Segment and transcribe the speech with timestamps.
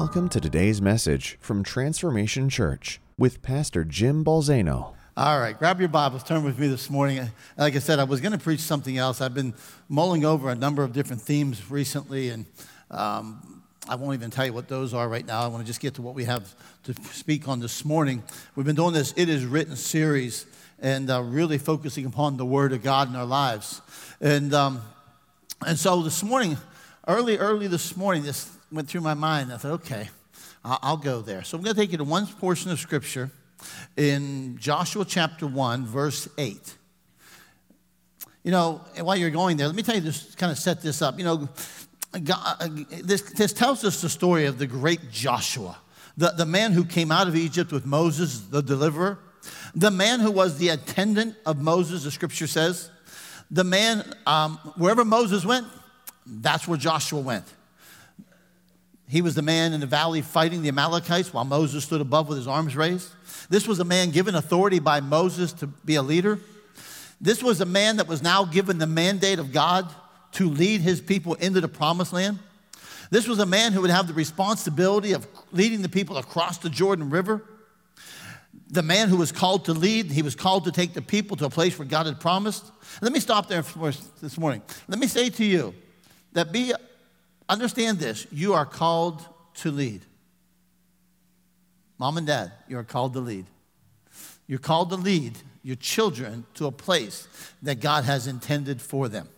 [0.00, 4.94] Welcome to today's message from Transformation Church with Pastor Jim Balzano.
[5.16, 7.28] All right, grab your Bibles, turn with me this morning.
[7.56, 9.20] Like I said, I was going to preach something else.
[9.20, 9.54] I've been
[9.88, 12.46] mulling over a number of different themes recently, and
[12.92, 15.42] um, I won't even tell you what those are right now.
[15.42, 16.54] I want to just get to what we have
[16.84, 18.22] to speak on this morning.
[18.54, 20.46] We've been doing this It Is Written series
[20.78, 23.82] and uh, really focusing upon the Word of God in our lives.
[24.20, 24.80] And, um,
[25.66, 26.56] and so this morning,
[27.08, 29.52] early, early this morning, this went through my mind.
[29.52, 30.08] I thought, okay,
[30.64, 31.42] I'll, go there.
[31.44, 33.30] So I'm going to take you to one portion of Scripture
[33.96, 36.74] in Joshua chapter 1, verse 8.
[38.44, 41.02] You know, while you're going there, let me tell you this, kind of set this
[41.02, 41.18] up.
[41.18, 41.48] You know,
[42.22, 45.76] God, this, this tells us the story of the great Joshua,
[46.16, 49.18] the, the man who came out of Egypt with Moses, the deliverer,
[49.74, 52.90] the man who was the attendant of Moses, the scripture says,
[53.50, 55.66] the man, um, wherever Moses went,
[56.26, 57.44] that's where Joshua went.
[59.08, 62.36] He was the man in the valley fighting the Amalekites while Moses stood above with
[62.36, 63.10] his arms raised.
[63.48, 66.38] This was a man given authority by Moses to be a leader.
[67.20, 69.92] This was a man that was now given the mandate of God
[70.32, 72.38] to lead his people into the promised land.
[73.10, 76.68] This was a man who would have the responsibility of leading the people across the
[76.68, 77.42] Jordan River.
[78.70, 81.46] The man who was called to lead, he was called to take the people to
[81.46, 82.70] a place where God had promised.
[83.00, 84.60] Let me stop there for this morning.
[84.86, 85.74] Let me say to you
[86.34, 86.74] that be
[87.48, 89.24] understand this, you are called
[89.56, 90.02] to lead.
[91.98, 93.46] Mom and dad, you are called to lead.
[94.46, 97.28] You're called to lead your children to a place
[97.62, 99.28] that God has intended for them.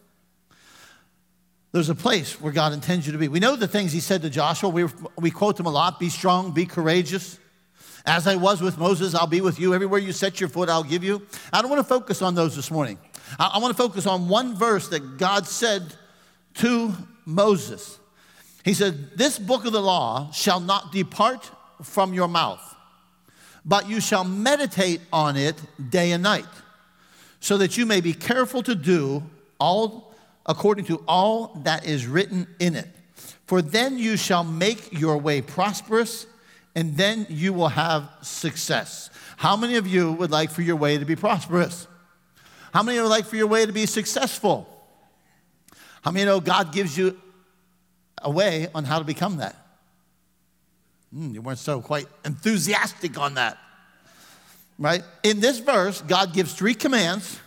[1.73, 3.29] There's a place where God intends you to be.
[3.29, 4.69] We know the things he said to Joshua.
[4.69, 4.87] We,
[5.17, 7.39] we quote them a lot be strong, be courageous.
[8.07, 9.75] As I was with Moses, I'll be with you.
[9.75, 11.27] Everywhere you set your foot, I'll give you.
[11.53, 12.99] I don't want to focus on those this morning.
[13.39, 15.95] I, I want to focus on one verse that God said
[16.55, 16.93] to
[17.35, 17.99] Moses.
[18.65, 21.51] He said, This book of the law shall not depart
[21.83, 22.63] from your mouth,
[23.65, 26.45] but you shall meditate on it day and night,
[27.41, 29.23] so that you may be careful to do
[29.59, 30.15] all
[30.47, 32.89] according to all that is written in it.
[33.47, 36.27] For then you shall make your way prosperous,
[36.75, 39.11] and then you will have success.
[39.37, 41.87] How many of you would like for your way to be prosperous?
[42.73, 44.70] How many would like for your way to be successful?
[46.03, 47.21] How many know God gives you
[48.23, 49.57] a way on how to become that?
[51.15, 53.59] Mm, you weren't so quite enthusiastic on that.
[54.79, 55.03] Right?
[55.23, 57.39] In this verse, God gives three commands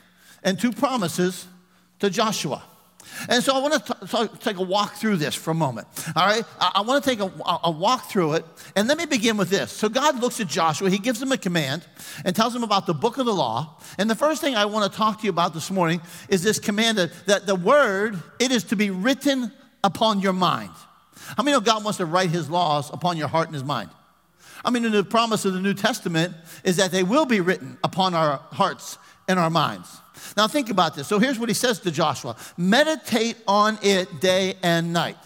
[0.44, 1.48] and two promises
[2.00, 2.62] to Joshua.
[3.30, 5.88] And so I want to t- take a walk through this for a moment.
[6.16, 6.44] All right?
[6.60, 7.32] I, I want to take a,
[7.64, 8.46] a, walk through it.
[8.76, 9.72] And let me begin with this.
[9.72, 11.86] So God looks at Joshua, he gives him a command
[12.26, 13.80] and tells him about the book of the law.
[13.98, 16.60] And the first thing I want to talk to you about this morning is this
[16.60, 19.52] command that, that the word, it is to be written
[19.84, 20.72] upon your mind.
[21.38, 23.90] How many know God wants to write his laws upon your heart and his mind?
[24.66, 28.14] I mean, the promise of the New Testament is that they will be written upon
[28.14, 28.98] our hearts
[29.28, 29.90] and our minds.
[30.38, 31.08] Now, think about this.
[31.08, 35.18] So, here's what he says to Joshua meditate on it day and night.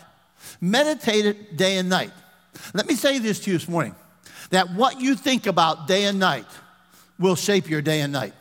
[0.62, 2.12] Meditate it day and night.
[2.74, 3.96] Let me say this to you this morning
[4.50, 6.46] that what you think about day and night
[7.20, 8.34] will shape your day and night.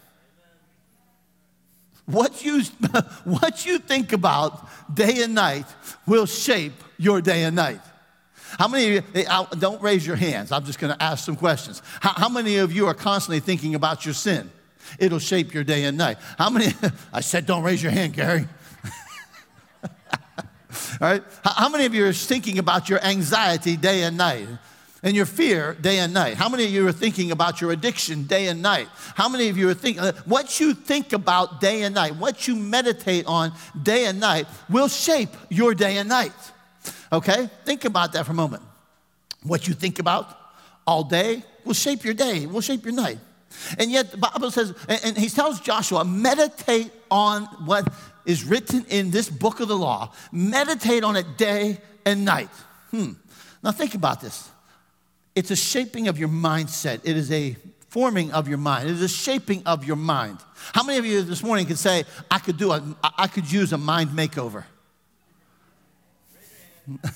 [2.07, 2.63] What you,
[3.25, 5.67] what you think about day and night
[6.07, 7.81] will shape your day and night.
[8.59, 9.25] How many of you,
[9.59, 11.83] don't raise your hands, I'm just gonna ask some questions.
[12.01, 14.51] How, how many of you are constantly thinking about your sin?
[14.99, 16.19] It'll shape your day and night.
[16.39, 16.73] How many,
[17.13, 18.47] I said don't raise your hand, Gary.
[19.85, 19.91] All
[21.01, 21.23] right?
[21.45, 24.49] How many of you are thinking about your anxiety day and night?
[25.03, 26.35] and your fear day and night?
[26.35, 28.89] How many of you are thinking about your addiction day and night?
[29.15, 32.49] How many of you are thinking, uh, what you think about day and night, what
[32.49, 36.33] you meditate on day and night will shape your day and night?
[37.13, 37.49] Okay?
[37.65, 38.65] Think about that for a moment.
[39.45, 40.37] What you think about
[40.87, 43.19] all day will shape your day, will shape your night.
[43.79, 47.93] And yet the Bible says, and he tells Joshua, meditate on what
[48.25, 50.13] is written in this book of the law.
[50.33, 52.51] Meditate on it day and night.
[52.91, 53.13] Hmm.
[53.63, 54.51] Now think about this.
[55.35, 57.01] It's a shaping of your mindset.
[57.05, 57.57] It is a
[57.89, 58.89] forming of your mind.
[58.89, 60.39] It is a shaping of your mind.
[60.73, 63.73] How many of you this morning could say, I could do a, I could use
[63.73, 64.65] a mind makeover?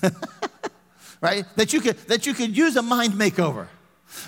[1.21, 1.45] right?
[1.57, 3.69] That you could that you could use a mind makeover.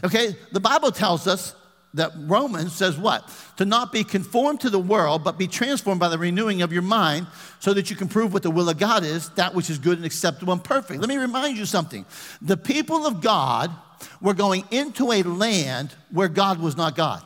[0.04, 0.36] Okay?
[0.52, 1.54] The Bible tells us
[1.94, 3.28] that Romans says what?
[3.56, 6.82] To not be conformed to the world, but be transformed by the renewing of your
[6.82, 7.26] mind,
[7.60, 9.98] so that you can prove what the will of God is, that which is good
[9.98, 11.00] and acceptable and perfect.
[11.00, 12.06] Let me remind you something.
[12.40, 13.70] The people of God
[14.20, 17.22] were going into a land where God was not God.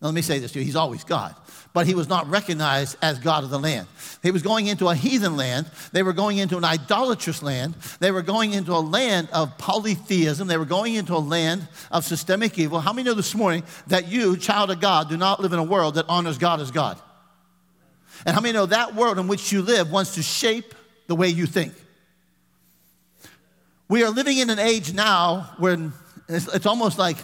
[0.00, 1.34] Now, let me say this to you He's always God,
[1.74, 3.86] but he was not recognized as God of the land.
[4.22, 5.70] He was going into a heathen land.
[5.92, 7.74] They were going into an idolatrous land.
[8.00, 10.48] They were going into a land of polytheism.
[10.48, 12.80] They were going into a land of systemic evil.
[12.80, 15.64] How many know this morning that you, child of God, do not live in a
[15.64, 16.98] world that honors God as God?
[18.24, 20.74] And how many know that world in which you live wants to shape
[21.06, 21.74] the way you think?
[23.88, 25.92] We are living in an age now when
[26.28, 27.16] it's, it's almost like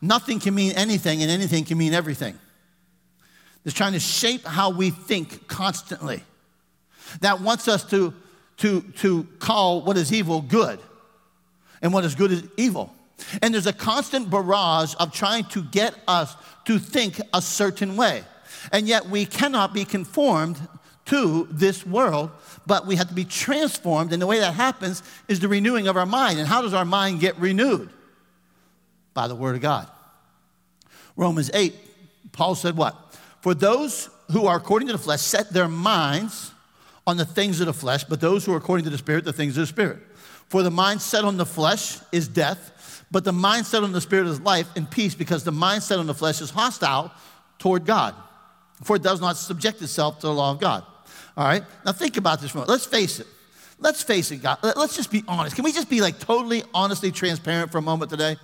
[0.00, 2.38] nothing can mean anything and anything can mean everything.
[3.64, 6.22] It's trying to shape how we think constantly.
[7.20, 8.14] That wants us to,
[8.58, 10.78] to, to call what is evil good
[11.82, 12.94] and what is good is evil.
[13.42, 16.34] And there's a constant barrage of trying to get us
[16.66, 18.22] to think a certain way.
[18.72, 20.60] And yet we cannot be conformed
[21.06, 22.30] to this world,
[22.66, 24.12] but we have to be transformed.
[24.12, 26.38] And the way that happens is the renewing of our mind.
[26.38, 27.90] And how does our mind get renewed?
[29.16, 29.88] By the Word of God.
[31.16, 31.74] Romans 8,
[32.32, 32.94] Paul said what?
[33.40, 36.52] For those who are according to the flesh set their minds
[37.06, 39.32] on the things of the flesh, but those who are according to the Spirit, the
[39.32, 40.00] things of the Spirit.
[40.48, 44.02] For the mind set on the flesh is death, but the mind set on the
[44.02, 47.10] Spirit is life and peace, because the mind set on the flesh is hostile
[47.58, 48.14] toward God,
[48.84, 50.84] for it does not subject itself to the law of God.
[51.38, 51.62] All right?
[51.86, 52.70] Now think about this for a moment.
[52.70, 53.26] Let's face it.
[53.78, 54.58] Let's face it, God.
[54.62, 55.56] Let's just be honest.
[55.56, 58.36] Can we just be like totally, honestly transparent for a moment today?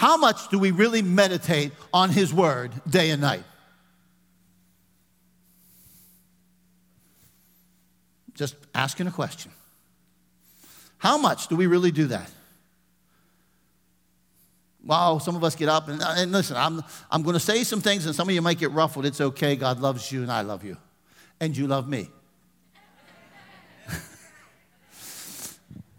[0.00, 3.44] How much do we really meditate on His Word day and night?
[8.32, 9.52] Just asking a question.
[10.96, 12.30] How much do we really do that?
[14.82, 17.82] Wow, some of us get up and, and listen, I'm, I'm going to say some
[17.82, 19.04] things and some of you might get ruffled.
[19.04, 19.54] It's okay.
[19.54, 20.78] God loves you and I love you.
[21.40, 22.08] And you love me.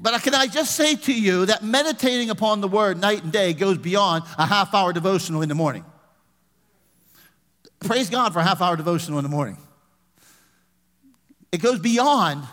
[0.01, 3.53] But can I just say to you that meditating upon the word night and day
[3.53, 5.85] goes beyond a half hour devotional in the morning?
[7.81, 9.57] Praise God for a half hour devotional in the morning.
[11.51, 12.43] It goes beyond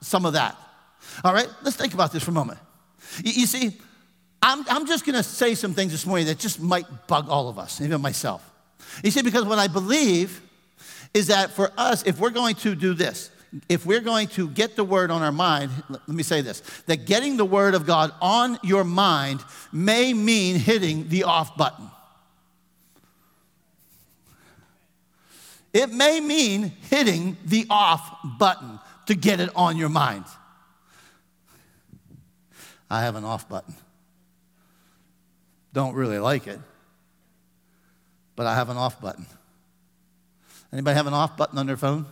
[0.00, 0.56] some of that.
[1.22, 2.58] All right, let's think about this for a moment.
[3.22, 3.76] You, you see,
[4.40, 7.48] I'm, I'm just going to say some things this morning that just might bug all
[7.48, 8.48] of us, even myself.
[9.02, 10.40] You see, because what I believe
[11.12, 13.30] is that for us, if we're going to do this,
[13.68, 17.06] if we're going to get the word on our mind, let me say this that
[17.06, 21.90] getting the word of God on your mind may mean hitting the off button.
[25.72, 30.24] It may mean hitting the off button to get it on your mind.
[32.88, 33.74] I have an off button.
[35.72, 36.58] Don't really like it,
[38.36, 39.26] but I have an off button.
[40.72, 42.06] Anybody have an off button on their phone?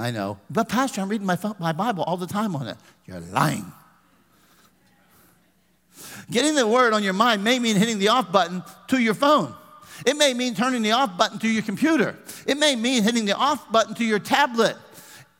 [0.00, 0.38] I know.
[0.48, 2.76] But, Pastor, I'm reading my, my Bible all the time on it.
[3.06, 3.70] You're lying.
[6.30, 9.54] Getting the word on your mind may mean hitting the off button to your phone.
[10.06, 12.16] It may mean turning the off button to your computer.
[12.46, 14.76] It may mean hitting the off button to your tablet.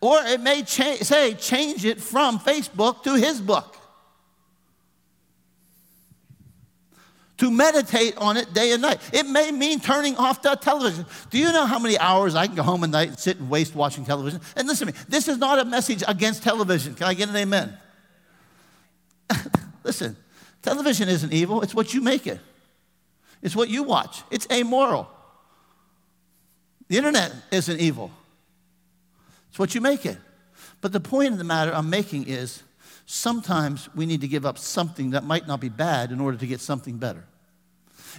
[0.02, 3.76] Or it may cha- say change it from Facebook to his book.
[7.40, 9.00] To meditate on it day and night.
[9.14, 11.06] It may mean turning off the television.
[11.30, 13.48] Do you know how many hours I can go home at night and sit and
[13.48, 14.42] waste watching television?
[14.56, 16.94] And listen to me, this is not a message against television.
[16.94, 17.78] Can I get an amen?
[19.84, 20.18] listen,
[20.60, 22.40] television isn't evil, it's what you make it.
[23.40, 24.22] It's what you watch.
[24.30, 25.08] It's amoral.
[26.88, 28.10] The internet isn't evil.
[29.48, 30.18] It's what you make it.
[30.82, 32.62] But the point of the matter I'm making is
[33.06, 36.46] sometimes we need to give up something that might not be bad in order to
[36.46, 37.24] get something better.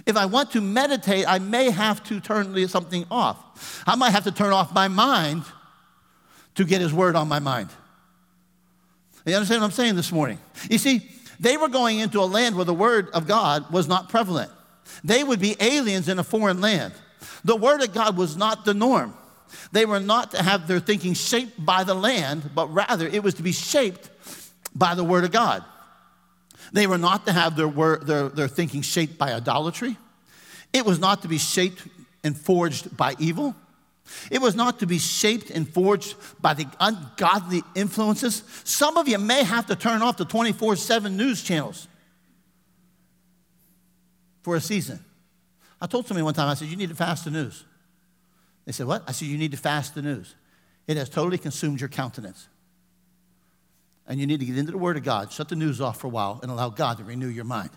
[0.06, 3.82] If I want to meditate, I may have to turn something off.
[3.86, 5.44] I might have to turn off my mind
[6.54, 7.70] to get his word on my mind.
[9.24, 10.38] You understand what I'm saying this morning?
[10.68, 11.08] You see,
[11.38, 14.50] they were going into a land where the word of God was not prevalent.
[15.04, 16.92] They would be aliens in a foreign land.
[17.44, 19.14] The Word of God was not the norm.
[19.70, 23.34] They were not to have their thinking shaped by the land, but rather it was
[23.34, 24.10] to be shaped
[24.74, 25.64] by the Word of God.
[26.72, 29.96] They were not to have their, their, their thinking shaped by idolatry.
[30.72, 31.86] It was not to be shaped
[32.24, 33.54] and forged by evil.
[34.30, 38.42] It was not to be shaped and forged by the ungodly influences.
[38.64, 41.88] Some of you may have to turn off the 24 7 news channels
[44.42, 45.00] for a season.
[45.80, 47.64] I told somebody one time, I said, You need to fast the news.
[48.64, 49.02] They said, What?
[49.06, 50.34] I said, You need to fast the news.
[50.86, 52.48] It has totally consumed your countenance.
[54.06, 56.08] And you need to get into the Word of God, shut the news off for
[56.08, 57.70] a while, and allow God to renew your mind.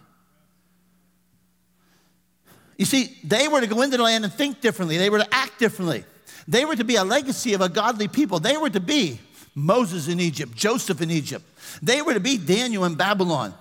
[2.77, 5.33] You see, they were to go into the land and think differently, they were to
[5.33, 6.03] act differently.
[6.47, 8.39] They were to be a legacy of a godly people.
[8.39, 9.19] They were to be
[9.55, 11.45] Moses in Egypt, Joseph in Egypt.
[11.81, 13.53] They were to be Daniel in Babylon.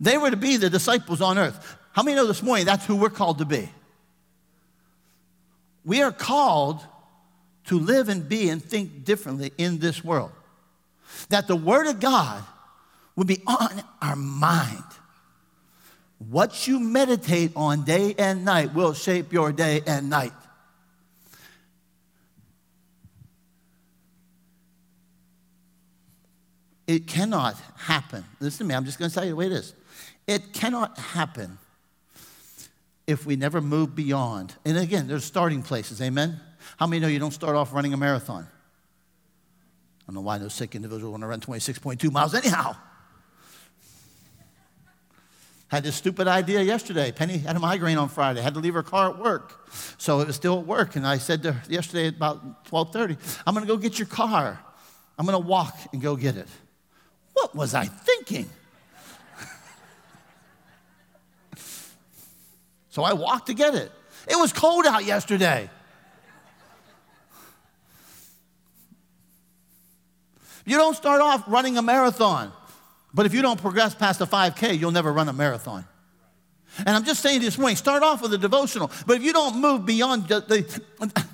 [0.00, 1.76] They were to be the disciples on earth.
[1.92, 3.68] How many know this morning that's who we're called to be?
[5.84, 6.80] We are called
[7.66, 10.32] to live and be and think differently in this world.
[11.28, 12.42] That the Word of God
[13.16, 14.82] would be on our mind.
[16.18, 20.32] What you meditate on day and night will shape your day and night.
[26.86, 28.24] It cannot happen.
[28.40, 29.74] Listen to me, I'm just going to tell you the way it is.
[30.26, 31.58] It cannot happen
[33.06, 34.54] if we never move beyond.
[34.64, 36.40] And again, there's starting places, amen?
[36.78, 38.46] How many know you don't start off running a marathon?
[40.04, 42.76] I don't know why those sick individuals want to run 26.2 miles anyhow.
[45.68, 47.10] Had this stupid idea yesterday.
[47.10, 48.42] Penny had a migraine on Friday.
[48.42, 49.66] Had to leave her car at work.
[49.96, 50.94] So it was still at work.
[50.94, 54.06] And I said to her yesterday at about 1230, I'm going to go get your
[54.06, 54.60] car.
[55.18, 56.48] I'm going to walk and go get it.
[57.32, 58.48] What was I thinking?
[62.90, 63.90] so I walked to get it.
[64.28, 65.70] It was cold out yesterday.
[70.64, 72.52] You don't start off running a marathon,
[73.12, 75.84] but if you don't progress past the 5K, you'll never run a marathon.
[76.78, 79.60] And I'm just saying this morning, start off with a devotional, but if you don't
[79.60, 81.14] move beyond the, the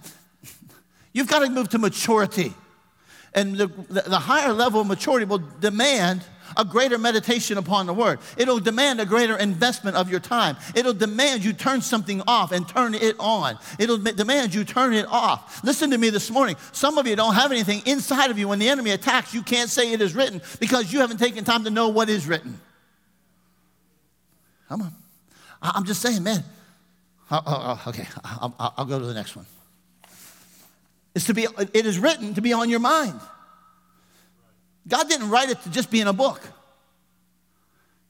[1.13, 2.53] you've got to move to maturity.
[3.33, 6.25] And the, the higher level of maturity will demand
[6.57, 8.19] a greater meditation upon the word.
[8.37, 10.57] It'll demand a greater investment of your time.
[10.75, 13.59] It'll demand you turn something off and turn it on.
[13.79, 15.63] It'll demand you turn it off.
[15.65, 16.57] Listen to me this morning.
[16.73, 18.49] Some of you don't have anything inside of you.
[18.49, 21.65] When the enemy attacks, you can't say it is written because you haven't taken time
[21.65, 22.61] to know what is written.
[24.69, 24.93] Come on.
[25.63, 26.43] I'm just saying, man.
[27.31, 29.47] Oh, oh, oh, okay, I'll, I'll go to the next one.
[31.15, 33.21] It's to be, it is written to be on your mind.
[34.87, 36.41] God didn't write it to just be in a book.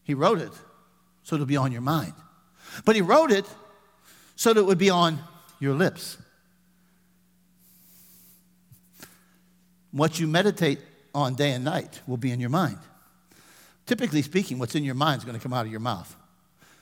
[0.03, 0.53] He wrote it
[1.23, 2.15] so it'll be on your mind.
[2.85, 3.47] But He wrote it
[4.37, 5.19] so that it would be on
[5.59, 6.17] your lips.
[9.93, 10.79] What you meditate
[11.15, 12.79] on day and night will be in your mind.
[13.87, 16.15] Typically speaking, what's in your mind is going to come out of your mouth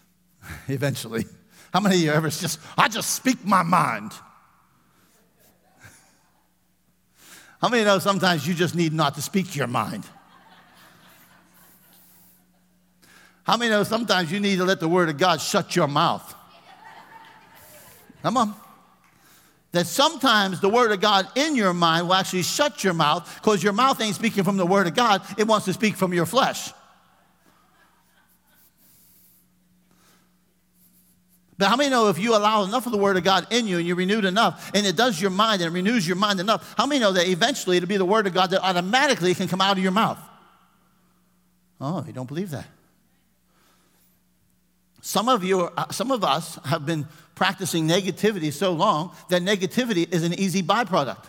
[0.69, 1.25] eventually.
[1.73, 4.13] How many of you ever just, I just speak my mind?
[7.61, 10.05] How many know sometimes you just need not to speak your mind?
[13.43, 16.35] How many know sometimes you need to let the Word of God shut your mouth?
[18.23, 18.55] Come on.
[19.73, 23.63] That sometimes the Word of God in your mind will actually shut your mouth because
[23.63, 26.27] your mouth ain't speaking from the Word of God, it wants to speak from your
[26.27, 26.73] flesh.
[31.59, 33.79] But how many know if you allow enough of the Word of God in you
[33.79, 36.75] and you're renewed enough and it does your mind and it renews your mind enough,
[36.79, 39.61] how many know that eventually it'll be the Word of God that automatically can come
[39.61, 40.19] out of your mouth?
[41.81, 42.67] Oh, you don't believe that.
[45.01, 50.13] Some of you, uh, some of us have been practicing negativity so long that negativity
[50.13, 51.25] is an easy byproduct.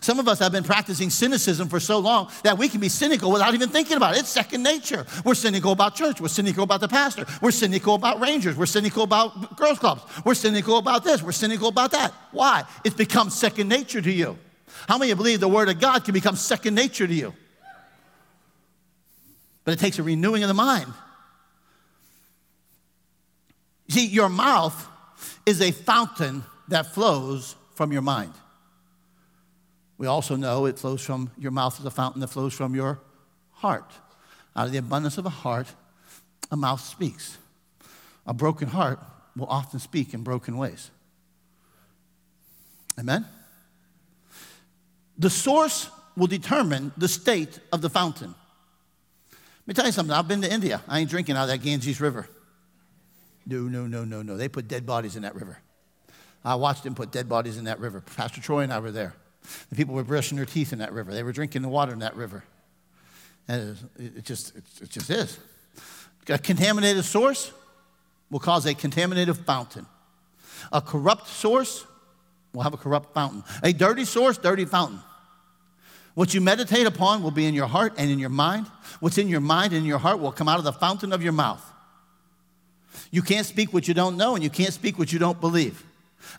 [0.00, 3.32] Some of us have been practicing cynicism for so long that we can be cynical
[3.32, 4.20] without even thinking about it.
[4.20, 5.04] It's second nature.
[5.24, 6.20] We're cynical about church.
[6.20, 7.26] We're cynical about the pastor.
[7.42, 8.56] We're cynical about Rangers.
[8.56, 10.02] We're cynical about girls' clubs.
[10.24, 11.22] We're cynical about this.
[11.22, 12.14] We're cynical about that.
[12.30, 12.64] Why?
[12.84, 14.38] It's become second nature to you.
[14.88, 17.34] How many believe the Word of God can become second nature to you?
[19.64, 20.92] But it takes a renewing of the mind.
[23.88, 24.86] See, your mouth
[25.44, 28.32] is a fountain that flows from your mind.
[30.00, 32.98] We also know it flows from your mouth is a fountain that flows from your
[33.52, 33.92] heart.
[34.56, 35.66] Out of the abundance of a heart,
[36.50, 37.36] a mouth speaks.
[38.26, 38.98] A broken heart
[39.36, 40.90] will often speak in broken ways.
[42.98, 43.26] Amen?
[45.18, 48.34] The source will determine the state of the fountain.
[49.32, 50.14] Let me tell you something.
[50.14, 50.80] I've been to India.
[50.88, 52.26] I ain't drinking out of that Ganges River.
[53.44, 54.38] No, no, no, no, no.
[54.38, 55.58] They put dead bodies in that river.
[56.42, 58.00] I watched them put dead bodies in that river.
[58.00, 59.14] Pastor Troy and I were there.
[59.70, 61.12] The people were brushing their teeth in that river.
[61.12, 62.44] They were drinking the water in that river.
[63.48, 65.38] And it, just, it just is.
[66.28, 67.52] A contaminated source
[68.30, 69.86] will cause a contaminated fountain.
[70.72, 71.84] A corrupt source
[72.52, 73.42] will have a corrupt fountain.
[73.62, 75.00] A dirty source, dirty fountain.
[76.14, 78.66] What you meditate upon will be in your heart and in your mind.
[79.00, 81.22] What's in your mind and in your heart will come out of the fountain of
[81.22, 81.64] your mouth.
[83.10, 85.82] You can't speak what you don't know, and you can't speak what you don't believe.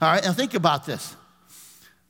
[0.02, 1.16] All right, now think about this.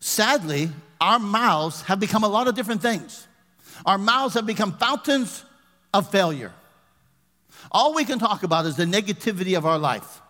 [0.02, 3.28] Sadly, our mouths have become a lot of different things.
[3.86, 5.46] Our mouths have become fountains
[5.94, 6.52] of failure.
[7.72, 10.22] All we can talk about is the negativity of our life.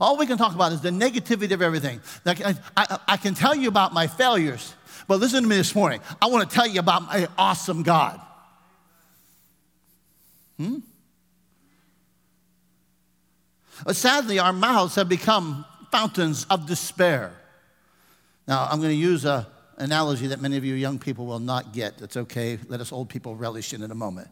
[0.00, 2.00] All we can talk about is the negativity of everything.
[2.26, 4.74] I, I, I can tell you about my failures,
[5.08, 6.00] but listen to me this morning.
[6.20, 8.20] I want to tell you about my awesome God.
[10.58, 10.78] Hmm?
[13.90, 17.32] Sadly, our mouths have become fountains of despair.
[18.48, 19.44] Now, I'm going to use an
[19.76, 21.98] analogy that many of you young people will not get.
[21.98, 22.58] That's okay.
[22.66, 24.28] Let us old people relish in it in a moment.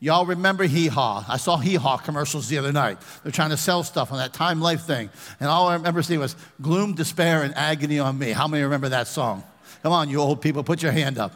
[0.00, 1.24] Y'all remember Hee Haw?
[1.28, 2.98] I saw Hee Haw commercials the other night.
[3.22, 5.08] They're trying to sell stuff on that Time Life thing.
[5.38, 8.32] And all I remember seeing was gloom, despair, and agony on me.
[8.32, 9.44] How many remember that song?
[9.84, 11.32] Come on, you old people, put your hand up.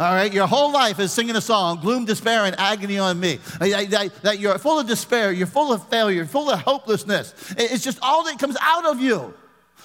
[0.00, 3.38] All right, your whole life is singing a song, gloom, despair, and agony on me.
[3.60, 7.32] That you're full of despair, you're full of failure, full of hopelessness.
[7.56, 9.32] It's just all that comes out of you.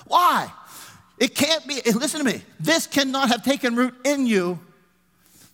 [0.07, 0.51] Why?
[1.19, 4.59] It can't be, listen to me, this cannot have taken root in you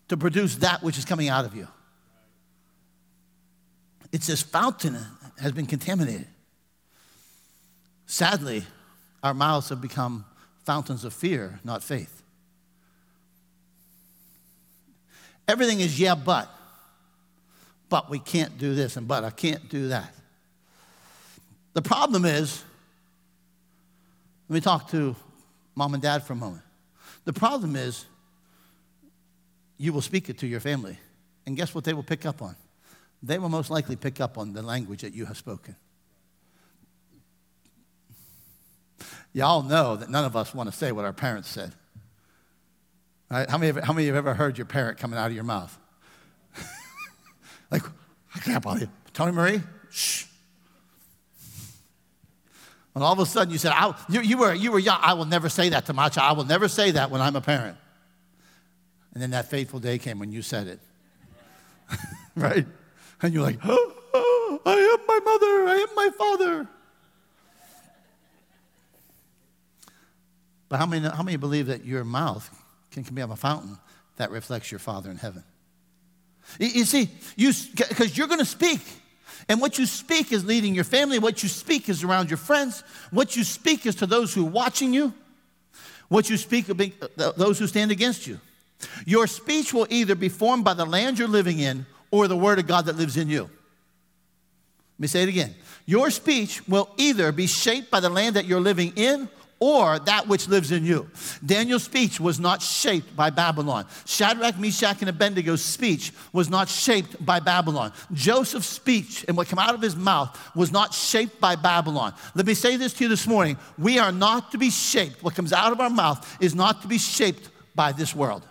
[0.09, 1.67] to produce that which is coming out of you.
[4.11, 4.97] It's this fountain
[5.41, 6.27] has been contaminated.
[8.05, 8.63] Sadly,
[9.23, 10.25] our mouths have become
[10.63, 12.21] fountains of fear, not faith.
[15.47, 16.49] Everything is yeah, but.
[17.89, 20.13] But we can't do this, and but I can't do that.
[21.73, 22.63] The problem is,
[24.47, 25.15] let me talk to
[25.75, 26.63] mom and dad for a moment.
[27.25, 28.05] The problem is,
[29.77, 30.97] you will speak it to your family,
[31.45, 32.55] and guess what they will pick up on?
[33.25, 35.75] they will most likely pick up on the language that you have spoken.
[39.33, 41.73] Y'all know that none of us want to say what our parents said.
[43.29, 43.49] Right?
[43.49, 45.43] How, many, how many of you have ever heard your parent coming out of your
[45.43, 45.77] mouth?
[47.71, 47.83] like,
[48.33, 48.89] I can't believe.
[49.11, 50.25] Tony Marie, shh.
[52.95, 54.99] And all of a sudden you said, I, you, you, were, you were young.
[55.01, 56.29] I will never say that to my child.
[56.29, 57.77] I will never say that when I'm a parent.
[59.13, 60.79] And then that fateful day came when you said it.
[62.35, 62.65] right?
[63.21, 66.67] And you're like, oh, oh, I am my mother, I am my father.
[70.69, 72.49] But how many, how many believe that your mouth
[72.91, 73.77] can, can become a fountain
[74.17, 75.43] that reflects your Father in heaven?
[76.59, 78.81] You, you see, because you, you're going to speak.
[79.47, 81.19] And what you speak is leading your family.
[81.19, 82.83] What you speak is around your friends.
[83.11, 85.13] What you speak is to those who are watching you.
[86.07, 88.39] What you speak will be uh, those who stand against you.
[89.05, 92.59] Your speech will either be formed by the land you're living in or the Word
[92.59, 93.43] of God that lives in you.
[93.43, 95.55] Let me say it again.
[95.85, 99.29] Your speech will either be shaped by the land that you're living in
[99.65, 101.09] or that which lives in you.
[101.43, 103.83] Daniel's speech was not shaped by Babylon.
[104.05, 107.91] Shadrach, Meshach, and Abednego's speech was not shaped by Babylon.
[108.13, 112.13] Joseph's speech and what came out of his mouth was not shaped by Babylon.
[112.35, 113.57] Let me say this to you this morning.
[113.75, 115.23] We are not to be shaped.
[115.23, 118.43] What comes out of our mouth is not to be shaped by this world,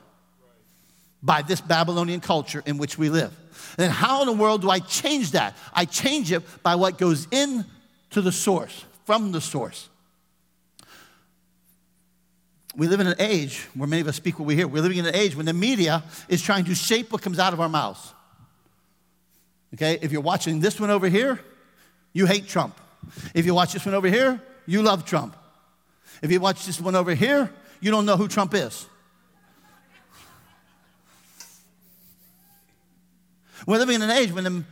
[1.22, 3.32] by this Babylonian culture in which we live.
[3.76, 5.56] Then how in the world do I change that?
[5.72, 7.64] I change it by what goes in
[8.10, 9.88] to the source, from the source.
[12.76, 14.66] We live in an age where many of us speak what we hear.
[14.66, 17.52] We're living in an age when the media is trying to shape what comes out
[17.52, 18.12] of our mouths.
[19.74, 21.40] Okay, if you're watching this one over here,
[22.12, 22.80] you hate Trump.
[23.34, 25.36] If you watch this one over here, you love Trump.
[26.22, 28.86] If you watch this one over here, you don't know who Trump is.
[33.66, 34.64] We're living in an age when the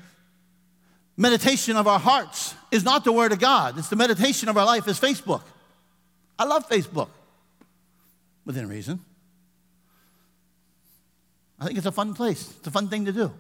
[1.16, 4.66] meditation of our hearts is not the Word of God, it's the meditation of our
[4.66, 5.42] life is Facebook.
[6.38, 7.08] I love Facebook
[8.44, 9.00] within reason.
[11.58, 13.32] I think it's a fun place, it's a fun thing to do.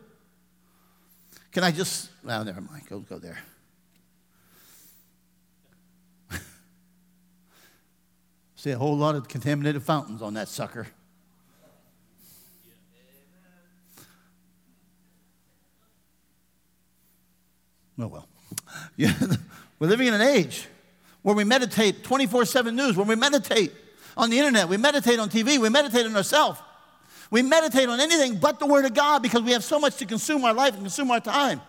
[1.50, 3.38] Can I just, well, never mind, go, go there.
[8.56, 10.86] See a whole lot of contaminated fountains on that sucker.
[17.98, 18.26] Oh, well.
[19.78, 20.66] We're living in an age
[21.22, 23.72] where we meditate 24 7 news, where we meditate
[24.16, 26.60] on the internet, we meditate on TV, we meditate on ourselves.
[27.30, 30.06] We meditate on anything but the Word of God because we have so much to
[30.06, 31.62] consume our life and consume our time.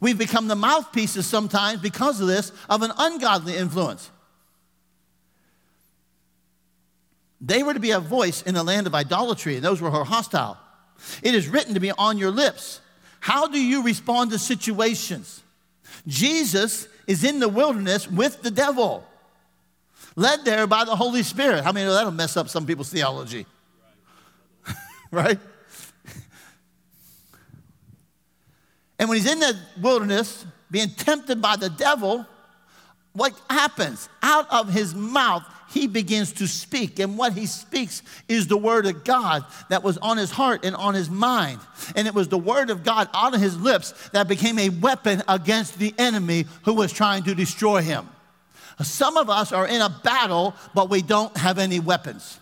[0.00, 4.10] We've become the mouthpieces sometimes because of this of an ungodly influence.
[7.40, 10.04] They were to be a voice in a land of idolatry, and those were her
[10.04, 10.58] hostile.
[11.22, 12.80] It is written to be on your lips.
[13.20, 15.42] How do you respond to situations?
[16.06, 19.06] Jesus is in the wilderness with the devil,
[20.16, 21.64] led there by the Holy Spirit.
[21.64, 23.46] How many know that'll mess up some people's theology?
[25.10, 25.38] right?
[28.98, 32.26] And when he's in the wilderness, being tempted by the devil,
[33.12, 34.08] what happens?
[34.22, 36.98] Out of his mouth he begins to speak.
[36.98, 40.74] And what he speaks is the word of God that was on his heart and
[40.74, 41.60] on his mind.
[41.94, 45.22] And it was the word of God out of his lips that became a weapon
[45.28, 48.08] against the enemy who was trying to destroy him.
[48.82, 52.38] Some of us are in a battle, but we don't have any weapons.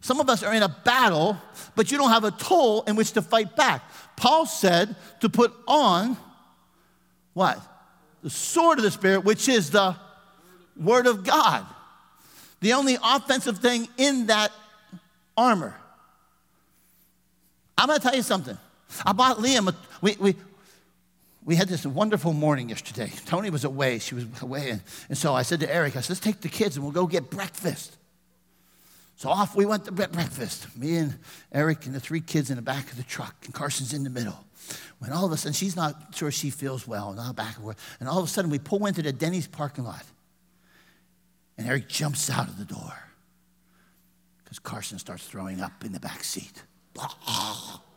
[0.00, 1.36] Some of us are in a battle,
[1.76, 3.82] but you don't have a tool in which to fight back.
[4.16, 6.16] Paul said to put on
[7.34, 7.58] what?
[8.22, 9.96] The sword of the Spirit, which is the
[10.76, 11.66] Word of God.
[12.60, 14.52] The only offensive thing in that
[15.36, 15.74] armor.
[17.78, 18.58] I'm going to tell you something.
[19.06, 20.36] I bought Liam, a, we, we,
[21.44, 23.10] we had this wonderful morning yesterday.
[23.24, 23.98] Tony was away.
[23.98, 24.70] She was away.
[24.70, 26.92] And, and so I said to Eric, I said, let's take the kids and we'll
[26.92, 27.96] go get breakfast.
[29.16, 30.74] So off we went to breakfast.
[30.76, 31.18] Me and
[31.52, 34.10] Eric and the three kids in the back of the truck, and Carson's in the
[34.10, 34.44] middle.
[34.98, 37.74] When all of a sudden, she's not sure she feels well, and back of her,
[38.00, 40.04] and all of a sudden we pull into the Denny's parking lot.
[41.58, 42.94] And Eric jumps out of the door
[44.42, 46.62] because Carson starts throwing up in the back seat.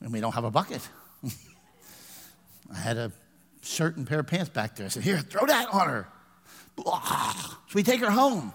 [0.00, 0.86] And we don't have a bucket.
[2.72, 3.12] I had a
[3.62, 4.86] shirt and pair of pants back there.
[4.86, 6.08] I said, Here, throw that on her.
[7.70, 8.52] So we take her home,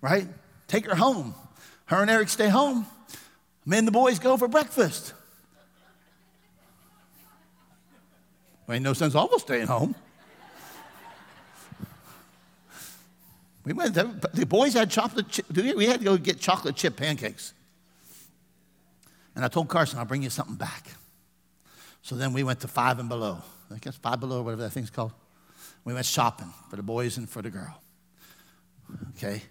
[0.00, 0.28] right?
[0.68, 1.34] Take her home.
[1.86, 2.86] Her and Eric stay home.
[3.64, 5.12] Me and the boys go for breakfast.
[8.66, 9.96] Well, ain't no sense all of us staying home.
[13.64, 13.94] We went.
[13.94, 15.28] The boys had chocolate.
[15.28, 17.52] Chip, we had to go get chocolate chip pancakes.
[19.36, 20.88] And I told Carson, I'll bring you something back.
[22.02, 23.38] So then we went to Five and Below.
[23.70, 25.12] I guess Five Below, or whatever that thing's called.
[25.84, 27.80] We went shopping for the boys and for the girl.
[29.10, 29.42] Okay?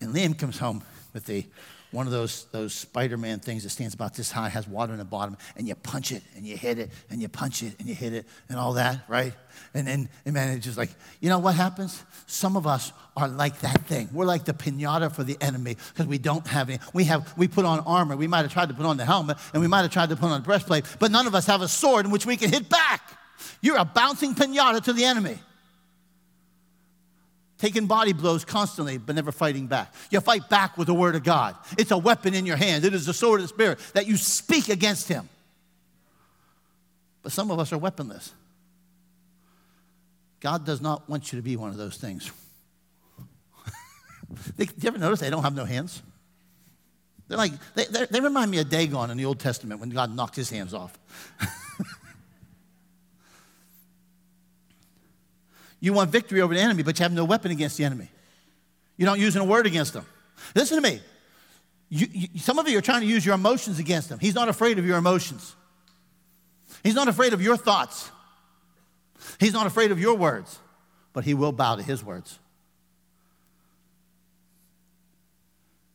[0.00, 1.46] And Liam comes home with the
[1.92, 5.04] one of those, those Spider-Man things that stands about this high, has water in the
[5.04, 7.94] bottom, and you punch it and you hit it and you punch it and you
[7.94, 9.34] hit it and all that, right?
[9.74, 12.02] And then, and man, it's just like, you know what happens?
[12.26, 14.08] Some of us are like that thing.
[14.12, 16.78] We're like the pinata for the enemy because we don't have any.
[16.94, 18.16] We have, we put on armor.
[18.16, 20.16] We might have tried to put on the helmet and we might have tried to
[20.16, 22.50] put on the breastplate, but none of us have a sword in which we can
[22.50, 23.18] hit back.
[23.60, 25.38] You're a bouncing pinata to the enemy
[27.62, 29.94] taking body blows constantly, but never fighting back.
[30.10, 31.54] You fight back with the Word of God.
[31.78, 34.16] It's a weapon in your hand, it is the sword of the Spirit that you
[34.16, 35.28] speak against Him.
[37.22, 38.32] But some of us are weaponless.
[40.40, 42.32] God does not want you to be one of those things.
[44.56, 46.02] Do you ever notice they don't have no hands?
[47.28, 50.34] They're like, they, they remind me of Dagon in the Old Testament when God knocked
[50.34, 50.98] his hands off.
[55.82, 58.08] You want victory over the enemy, but you have no weapon against the enemy.
[58.96, 60.06] You're not using a word against them.
[60.54, 61.00] Listen to me.
[61.88, 64.20] You, you, some of you are trying to use your emotions against him.
[64.20, 65.56] He's not afraid of your emotions.
[66.84, 68.12] He's not afraid of your thoughts.
[69.40, 70.56] He's not afraid of your words,
[71.12, 72.38] but he will bow to his words.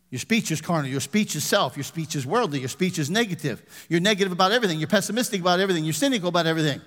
[0.10, 0.92] Your speech is carnal.
[0.92, 1.78] Your speech is self.
[1.78, 2.60] Your speech is worldly.
[2.60, 3.64] Your speech is negative.
[3.88, 4.80] You're negative about everything.
[4.80, 5.86] You're pessimistic about everything.
[5.86, 6.82] You're cynical about everything.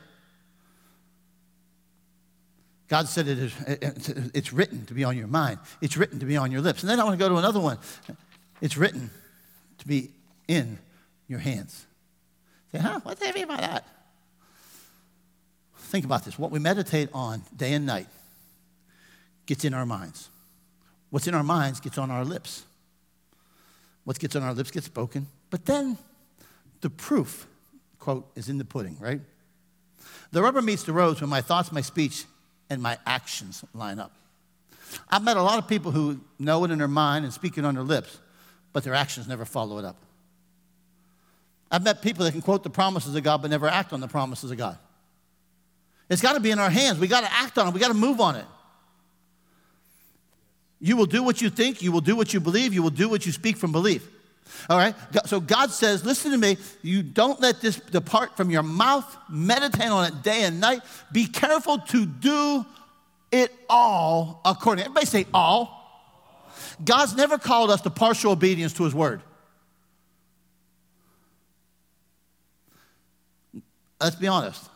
[2.91, 3.55] God said it is,
[4.35, 5.61] it's written to be on your mind.
[5.81, 6.83] It's written to be on your lips.
[6.83, 7.79] And then I want to go to another one.
[8.61, 9.11] It's written
[9.79, 10.11] to be
[10.49, 10.77] in
[11.29, 11.87] your hands.
[12.73, 12.99] Say, huh?
[13.05, 13.87] What do they mean by that?
[15.77, 16.37] Think about this.
[16.37, 18.09] What we meditate on day and night
[19.47, 20.29] gets in our minds.
[21.11, 22.65] What's in our minds gets on our lips.
[24.03, 25.29] What gets on our lips gets spoken.
[25.51, 25.97] But then
[26.81, 27.47] the proof,
[28.01, 29.21] quote, is in the pudding, right?
[30.33, 32.25] The rubber meets the road when my thoughts, my speech,
[32.71, 34.13] and my actions line up.
[35.09, 37.65] I've met a lot of people who know it in their mind and speak it
[37.65, 38.19] on their lips,
[38.73, 39.97] but their actions never follow it up.
[41.71, 44.09] I've met people that can quote the promises of God but never act on the
[44.09, 44.79] promises of God.
[46.09, 46.99] It's got to be in our hands.
[46.99, 47.75] We got to act on it.
[47.75, 48.47] We got to move on it.
[50.81, 53.09] You will do what you think, you will do what you believe, you will do
[53.09, 54.09] what you speak from belief.
[54.69, 54.95] All right?
[55.27, 59.17] So God says, listen to me, you don't let this depart from your mouth.
[59.29, 60.81] Meditate on it day and night.
[61.13, 62.65] Be careful to do
[63.33, 64.85] it all according.
[64.85, 65.77] Everybody say all.
[66.85, 69.23] God's never called us to partial obedience to his word.
[74.01, 74.69] Let's be honest.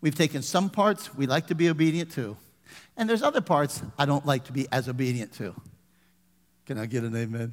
[0.00, 2.36] We've taken some parts we like to be obedient to,
[2.96, 5.54] and there's other parts I don't like to be as obedient to.
[6.66, 7.52] Can I get an amen?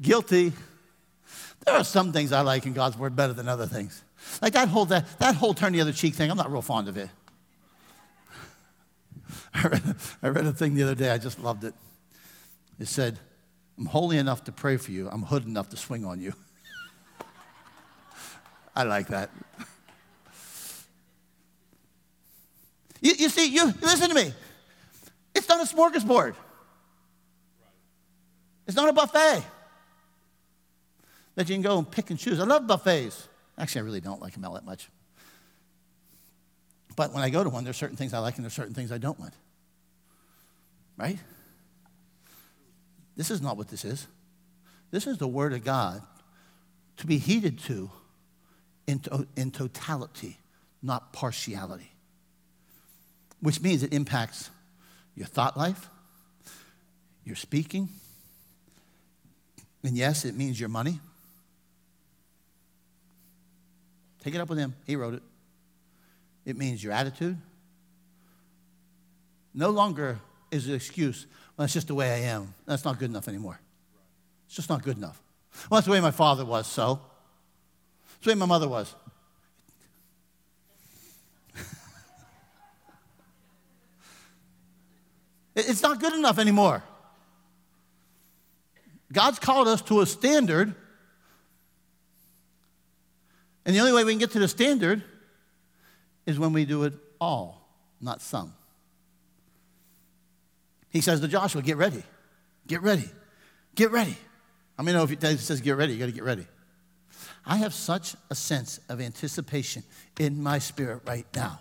[0.00, 0.52] Guilty.
[1.64, 4.02] There are some things I like in God's word better than other things.
[4.40, 6.88] Like that whole, that, that whole turn the other cheek thing, I'm not real fond
[6.88, 7.08] of it.
[9.54, 11.74] I read, I read a thing the other day, I just loved it.
[12.78, 13.18] It said,
[13.78, 16.32] I'm holy enough to pray for you, I'm hood enough to swing on you.
[18.76, 19.30] I like that.
[23.02, 24.30] You, you see, you listen to me.
[25.34, 26.34] It's not a smorgasbord.
[28.66, 29.42] It's not a buffet
[31.40, 32.38] that you can go and pick and choose.
[32.38, 33.26] I love buffets.
[33.56, 34.90] Actually, I really don't like them all that much.
[36.96, 38.92] But when I go to one, there's certain things I like and there's certain things
[38.92, 39.32] I don't want.
[40.98, 41.18] Right?
[43.16, 44.06] This is not what this is.
[44.90, 46.02] This is the Word of God
[46.98, 47.90] to be heeded to
[48.86, 50.36] in, to, in totality,
[50.82, 51.90] not partiality,
[53.40, 54.50] which means it impacts
[55.14, 55.88] your thought life,
[57.24, 57.88] your speaking,
[59.82, 61.00] and yes, it means your money.
[64.20, 64.74] Take it up with him.
[64.86, 65.22] He wrote it.
[66.44, 67.38] It means your attitude.
[69.52, 72.54] No longer is an excuse, well, that's just the way I am.
[72.66, 73.60] That's not good enough anymore.
[74.46, 75.22] It's just not good enough.
[75.68, 77.00] Well, that's the way my father was, so.
[78.14, 78.94] That's the way my mother was.
[85.56, 86.82] it's not good enough anymore.
[89.12, 90.74] God's called us to a standard,
[93.70, 95.00] and the only way we can get to the standard
[96.26, 97.68] is when we do it all,
[98.00, 98.52] not some.
[100.88, 102.02] He says to Joshua, Get ready,
[102.66, 103.08] get ready,
[103.76, 104.16] get ready.
[104.76, 106.48] I mean, if he says get ready, you got to get ready.
[107.46, 109.84] I have such a sense of anticipation
[110.18, 111.60] in my spirit right now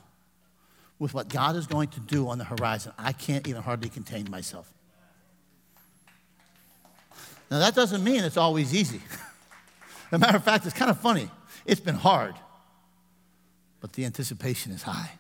[0.98, 2.91] with what God is going to do on the horizon.
[2.98, 4.67] I can't even hardly contain myself.
[7.52, 9.00] Now, that doesn't mean it's always easy.
[10.12, 11.30] As a matter of fact, it's kind of funny.
[11.69, 12.36] It's been hard,
[13.79, 15.12] but the anticipation is high.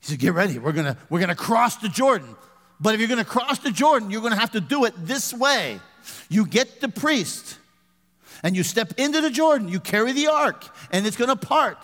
[0.00, 0.58] He said, Get ready.
[0.58, 2.34] We're going we're gonna cross the Jordan.
[2.80, 4.94] But if you're going to cross the Jordan, you're going to have to do it
[4.96, 5.78] this way.
[6.30, 7.58] You get the priest
[8.42, 11.76] and you step into the Jordan, you carry the ark, and it's going to part.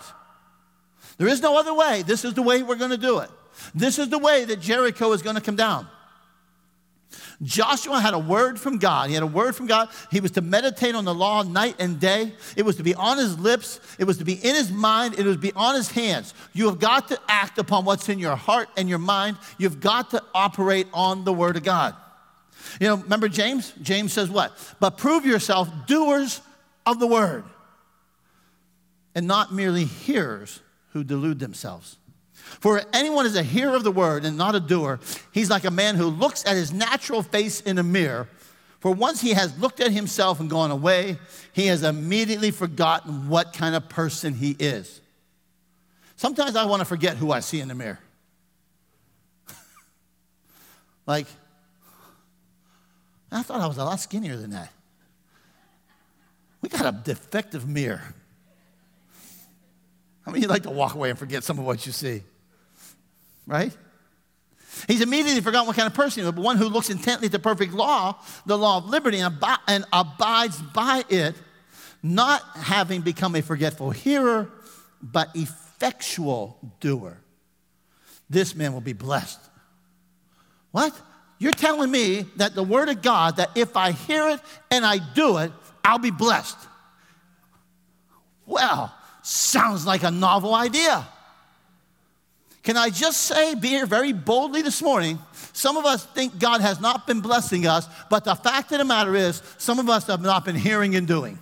[1.19, 2.01] There is no other way.
[2.01, 3.29] This is the way we're going to do it.
[3.75, 5.87] This is the way that Jericho is going to come down.
[7.41, 9.09] Joshua had a word from God.
[9.09, 9.89] He had a word from God.
[10.11, 12.33] He was to meditate on the law night and day.
[12.55, 13.79] It was to be on his lips.
[13.97, 15.17] It was to be in his mind.
[15.17, 16.33] It was to be on his hands.
[16.53, 19.37] You have got to act upon what's in your heart and your mind.
[19.57, 21.95] You've got to operate on the word of God.
[22.81, 23.73] You know, remember James?
[23.81, 24.57] James says what?
[24.79, 26.41] But prove yourself doers
[26.85, 27.43] of the word
[29.15, 31.97] and not merely hearers who delude themselves.
[32.59, 34.99] For anyone is a hearer of the word and not a doer,
[35.31, 38.27] he's like a man who looks at his natural face in a mirror.
[38.79, 41.17] For once he has looked at himself and gone away,
[41.53, 45.01] he has immediately forgotten what kind of person he is.
[46.15, 47.99] Sometimes I want to forget who I see in the mirror.
[51.05, 51.27] like,
[53.31, 54.71] I thought I was a lot skinnier than that.
[56.61, 58.01] We got a defective mirror.
[60.25, 62.23] I mean, you like to walk away and forget some of what you see?
[63.47, 63.75] Right?
[64.87, 67.31] He's immediately forgotten what kind of person he was, but one who looks intently at
[67.31, 71.35] the perfect law, the law of liberty, and, ab- and abides by it,
[72.03, 74.51] not having become a forgetful hearer,
[75.01, 77.17] but effectual doer.
[78.29, 79.39] This man will be blessed.
[80.71, 80.93] What?
[81.39, 84.97] You're telling me that the word of God, that if I hear it and I
[84.97, 85.51] do it,
[85.83, 86.57] I'll be blessed.
[88.45, 91.07] Well, sounds like a novel idea.
[92.67, 95.19] Can I just say, be here very boldly this morning?
[95.53, 98.83] Some of us think God has not been blessing us, but the fact of the
[98.83, 101.39] matter is, some of us have not been hearing and doing.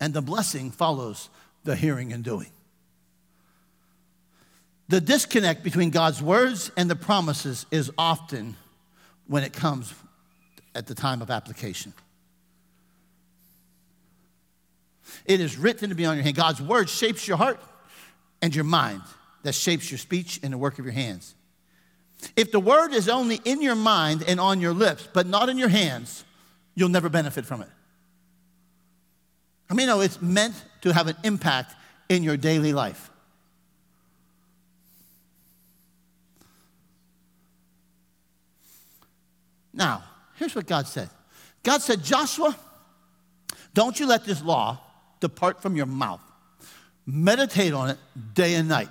[0.00, 1.28] And the blessing follows
[1.62, 2.48] the hearing and doing.
[4.88, 8.56] The disconnect between God's words and the promises is often
[9.28, 9.94] when it comes
[10.74, 11.94] at the time of application.
[15.26, 16.34] It is written to be on your hand.
[16.34, 17.60] God's word shapes your heart
[18.42, 19.02] and your mind
[19.42, 21.34] that shapes your speech and the work of your hands.
[22.36, 25.56] If the word is only in your mind and on your lips, but not in
[25.56, 26.24] your hands,
[26.74, 27.68] you'll never benefit from it.
[29.70, 31.74] I mean, no, it's meant to have an impact
[32.08, 33.10] in your daily life.
[39.72, 40.02] Now,
[40.34, 41.08] here's what God said
[41.62, 42.56] God said, Joshua,
[43.72, 44.80] don't you let this law
[45.20, 46.22] depart from your mouth.
[47.06, 47.98] Meditate on it
[48.34, 48.88] day and night.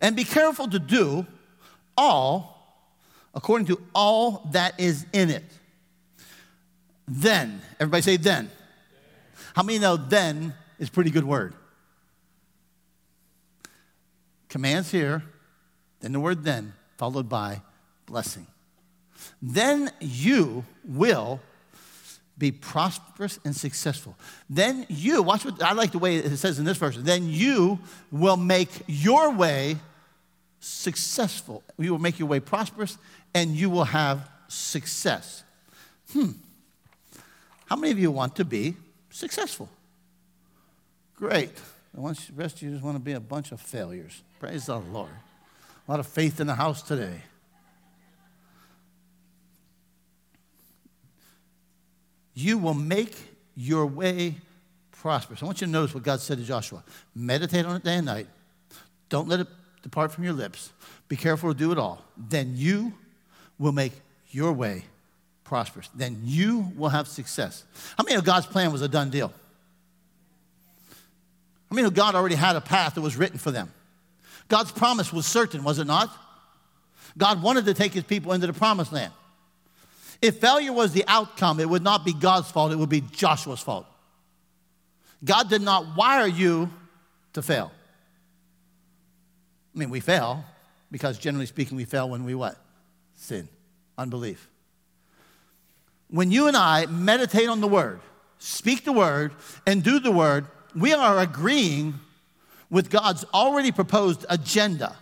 [0.00, 1.26] And be careful to do
[1.96, 2.54] all
[3.34, 5.44] according to all that is in it.
[7.06, 8.50] Then, everybody say then.
[9.54, 11.54] How many know then is pretty good word?
[14.48, 15.22] Commands here,
[16.00, 17.60] then the word then, followed by
[18.06, 18.46] blessing.
[19.42, 21.40] Then you will
[22.36, 24.16] be prosperous and successful.
[24.50, 27.78] Then you, watch what I like the way it says in this verse, then you
[28.10, 29.76] will make your way
[30.58, 31.62] successful.
[31.78, 32.98] You will make your way prosperous
[33.34, 35.44] and you will have success.
[36.12, 36.32] Hmm.
[37.66, 38.76] How many of you want to be
[39.10, 39.68] successful?
[41.16, 41.54] Great.
[41.94, 42.00] The
[42.34, 44.22] rest of you just want to be a bunch of failures.
[44.40, 45.10] Praise the Lord.
[45.86, 47.22] A lot of faith in the house today.
[52.34, 53.16] You will make
[53.56, 54.36] your way
[54.90, 55.42] prosperous.
[55.42, 56.82] I want you to notice what God said to Joshua
[57.14, 58.26] meditate on it day and night.
[59.08, 59.46] Don't let it
[59.82, 60.72] depart from your lips.
[61.08, 62.02] Be careful to do it all.
[62.16, 62.92] Then you
[63.58, 63.92] will make
[64.30, 64.84] your way
[65.44, 65.88] prosperous.
[65.94, 67.64] Then you will have success.
[67.96, 69.32] How many of God's plan was a done deal?
[71.70, 73.70] How many of God already had a path that was written for them?
[74.48, 76.10] God's promise was certain, was it not?
[77.16, 79.12] God wanted to take his people into the promised land.
[80.22, 83.60] If failure was the outcome, it would not be God's fault, it would be Joshua's
[83.60, 83.86] fault.
[85.24, 86.70] God did not wire you
[87.32, 87.72] to fail.
[89.74, 90.44] I mean, we fail
[90.90, 92.56] because generally speaking, we fail when we what?
[93.16, 93.48] Sin,
[93.98, 94.48] unbelief.
[96.08, 98.00] When you and I meditate on the word,
[98.38, 99.32] speak the word,
[99.66, 100.46] and do the word,
[100.76, 101.94] we are agreeing
[102.70, 104.96] with God's already proposed agenda.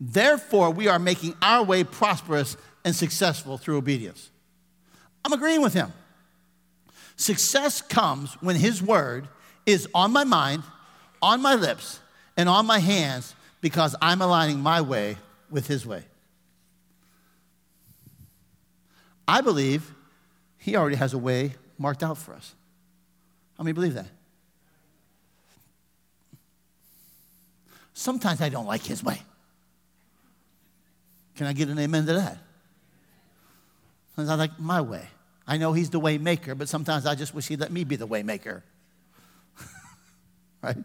[0.00, 4.30] Therefore, we are making our way prosperous and successful through obedience.
[5.28, 5.92] I'm agreeing with him.
[7.16, 9.28] Success comes when his word
[9.66, 10.62] is on my mind,
[11.20, 12.00] on my lips,
[12.38, 15.18] and on my hands because I'm aligning my way
[15.50, 16.02] with his way.
[19.26, 19.92] I believe
[20.56, 22.54] he already has a way marked out for us.
[23.58, 24.08] How many believe that?
[27.92, 29.20] Sometimes I don't like his way.
[31.36, 32.38] Can I get an amen to that?
[34.16, 35.06] Sometimes I like my way.
[35.48, 37.96] I know he's the way maker, but sometimes I just wish he'd let me be
[37.96, 38.62] the way maker.
[40.62, 40.76] right?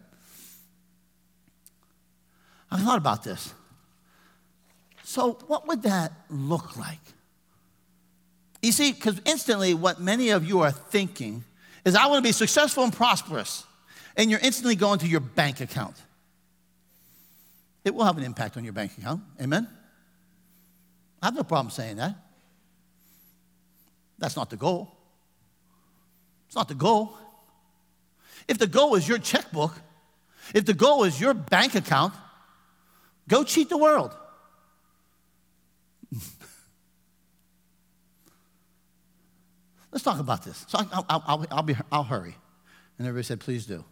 [2.70, 3.52] I thought about this.
[5.04, 6.98] So, what would that look like?
[8.62, 11.44] You see, because instantly, what many of you are thinking
[11.84, 13.64] is, I want to be successful and prosperous.
[14.16, 15.96] And you're instantly going to your bank account.
[17.84, 19.20] It will have an impact on your bank account.
[19.38, 19.68] Amen?
[21.20, 22.16] I have no problem saying that.
[24.18, 24.90] That's not the goal.
[26.46, 27.16] It's not the goal.
[28.46, 29.72] If the goal is your checkbook,
[30.54, 32.12] if the goal is your bank account,
[33.28, 34.14] go cheat the world.
[39.90, 40.64] Let's talk about this.
[40.68, 42.36] So I'll, I'll, I'll, I'll, be, I'll hurry.
[42.98, 43.84] And everybody said, please do.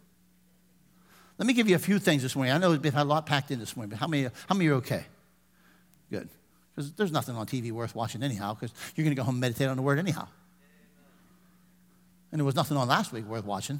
[1.37, 2.53] Let me give you a few things this morning.
[2.53, 4.69] I know we've had a lot packed in this morning, but how many, how many
[4.69, 5.05] are okay?
[6.11, 6.29] Good.
[6.75, 9.41] Because there's nothing on TV worth watching anyhow, because you're going to go home and
[9.41, 10.27] meditate on the word anyhow.
[12.31, 13.79] And there was nothing on last week worth watching.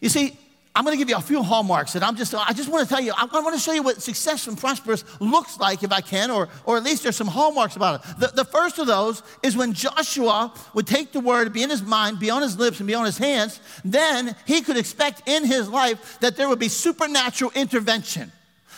[0.00, 0.36] You see,
[0.74, 2.94] I'm going to give you a few hallmarks that I'm just, I just want to
[2.94, 6.00] tell you, I want to show you what success and prosperous looks like if I
[6.00, 8.18] can, or, or at least there's some hallmarks about it.
[8.18, 11.82] The, the first of those is when Joshua would take the word, be in his
[11.82, 15.44] mind, be on his lips, and be on his hands, then he could expect in
[15.44, 18.32] his life that there would be supernatural intervention.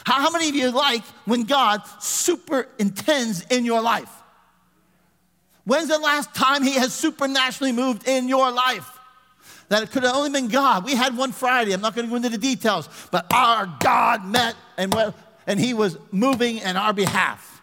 [0.05, 4.11] How, how many of you like when God super intends in your life?
[5.65, 8.94] When's the last time he has supernaturally moved in your life?
[9.75, 10.85] That it could have only been God.
[10.85, 11.73] We had one Friday.
[11.73, 14.95] I'm not going to go into the details, but our God met and,
[15.49, 17.61] and he was moving in our behalf.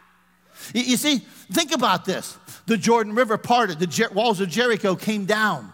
[0.73, 1.19] You, you see,
[1.53, 2.37] think about this.
[2.65, 5.71] The Jordan River parted, the Jer- walls of Jericho came down.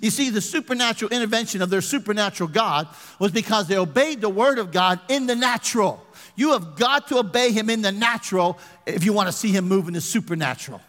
[0.00, 4.58] You see, the supernatural intervention of their supernatural God was because they obeyed the word
[4.58, 6.02] of God in the natural.
[6.36, 9.68] You have got to obey him in the natural if you want to see him
[9.68, 10.80] move in the supernatural.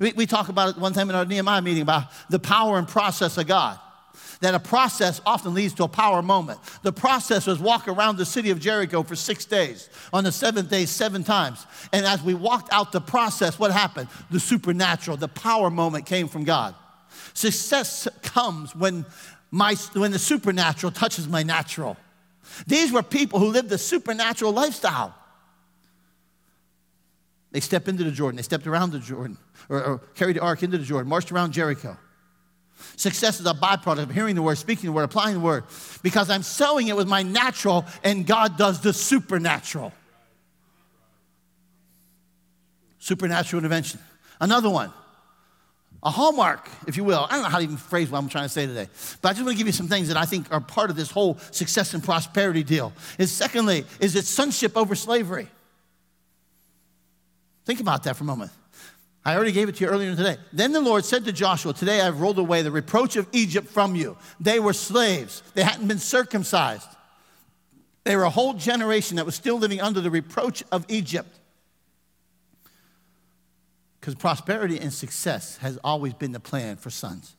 [0.00, 2.86] We, we talk about it one time in our Nehemiah meeting about the power and
[2.88, 3.78] process of God.
[4.40, 6.60] That a process often leads to a power moment.
[6.82, 9.88] The process was walk around the city of Jericho for six days.
[10.12, 11.66] On the seventh day, seven times.
[11.92, 14.08] And as we walked out the process, what happened?
[14.30, 16.74] The supernatural, the power moment came from God.
[17.32, 19.06] Success comes when,
[19.50, 21.96] my, when the supernatural touches my natural.
[22.66, 25.14] These were people who lived the supernatural lifestyle.
[27.54, 29.38] They stepped into the Jordan, they stepped around the Jordan
[29.68, 31.96] or, or carried the ark into the Jordan, marched around Jericho.
[32.96, 35.62] Success is a byproduct of hearing the word, speaking the word, applying the word,
[36.02, 39.92] because I'm sowing it with my natural, and God does the supernatural.
[42.98, 44.00] Supernatural intervention.
[44.40, 44.92] Another one,
[46.02, 47.24] a hallmark, if you will.
[47.30, 48.88] I don't know how to even phrase what I'm trying to say today,
[49.22, 50.96] but I just want to give you some things that I think are part of
[50.96, 52.92] this whole success and prosperity deal.
[53.16, 55.46] Is secondly, is it sonship over slavery?
[57.64, 58.50] Think about that for a moment.
[59.24, 60.36] I already gave it to you earlier today.
[60.52, 63.94] Then the Lord said to Joshua, Today I've rolled away the reproach of Egypt from
[63.94, 64.18] you.
[64.38, 66.88] They were slaves, they hadn't been circumcised.
[68.04, 71.38] They were a whole generation that was still living under the reproach of Egypt.
[73.98, 77.34] Because prosperity and success has always been the plan for sons.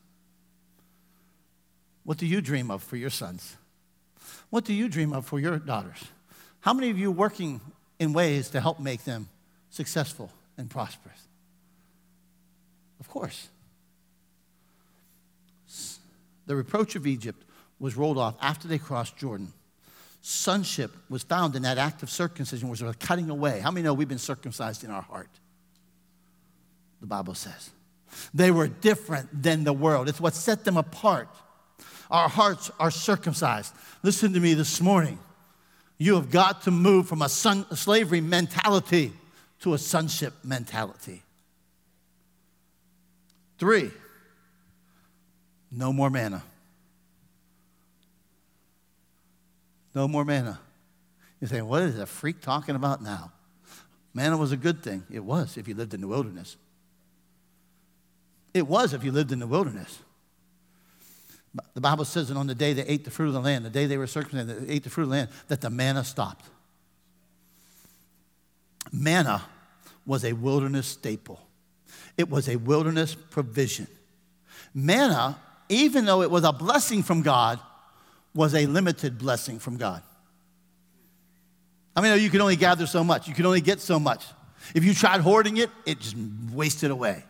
[2.02, 3.56] What do you dream of for your sons?
[4.50, 6.04] What do you dream of for your daughters?
[6.60, 7.60] How many of you working
[8.00, 9.28] in ways to help make them
[9.76, 11.20] successful and prosperous?
[12.98, 13.48] Of course.
[16.46, 17.42] The reproach of Egypt
[17.78, 19.52] was rolled off after they crossed Jordan.
[20.22, 23.60] Sonship was found in that act of circumcision, which was a cutting away.
[23.60, 25.28] How many know we've been circumcised in our heart?
[27.00, 27.70] The Bible says.
[28.32, 30.08] They were different than the world.
[30.08, 31.28] It's what set them apart.
[32.10, 33.74] Our hearts are circumcised.
[34.02, 35.18] Listen to me this morning.
[35.98, 39.12] You have got to move from a, son, a slavery mentality
[39.60, 41.22] to a sonship mentality.
[43.58, 43.90] Three,
[45.70, 46.42] no more manna.
[49.94, 50.60] No more manna.
[51.40, 53.32] You say, what is a freak talking about now?
[54.12, 55.04] Manna was a good thing.
[55.10, 56.56] It was if you lived in the wilderness.
[58.54, 59.98] It was if you lived in the wilderness.
[61.74, 63.70] The Bible says that on the day they ate the fruit of the land, the
[63.70, 66.46] day they were circumcised, they ate the fruit of the land, that the manna stopped.
[68.92, 69.42] Manna
[70.04, 71.40] was a wilderness staple,
[72.16, 73.86] it was a wilderness provision.
[74.74, 77.58] Manna, even though it was a blessing from God,
[78.34, 80.02] was a limited blessing from God.
[81.96, 84.24] I mean, you can only gather so much, you can only get so much.
[84.74, 86.16] If you tried hoarding it, it just
[86.52, 87.24] wasted away.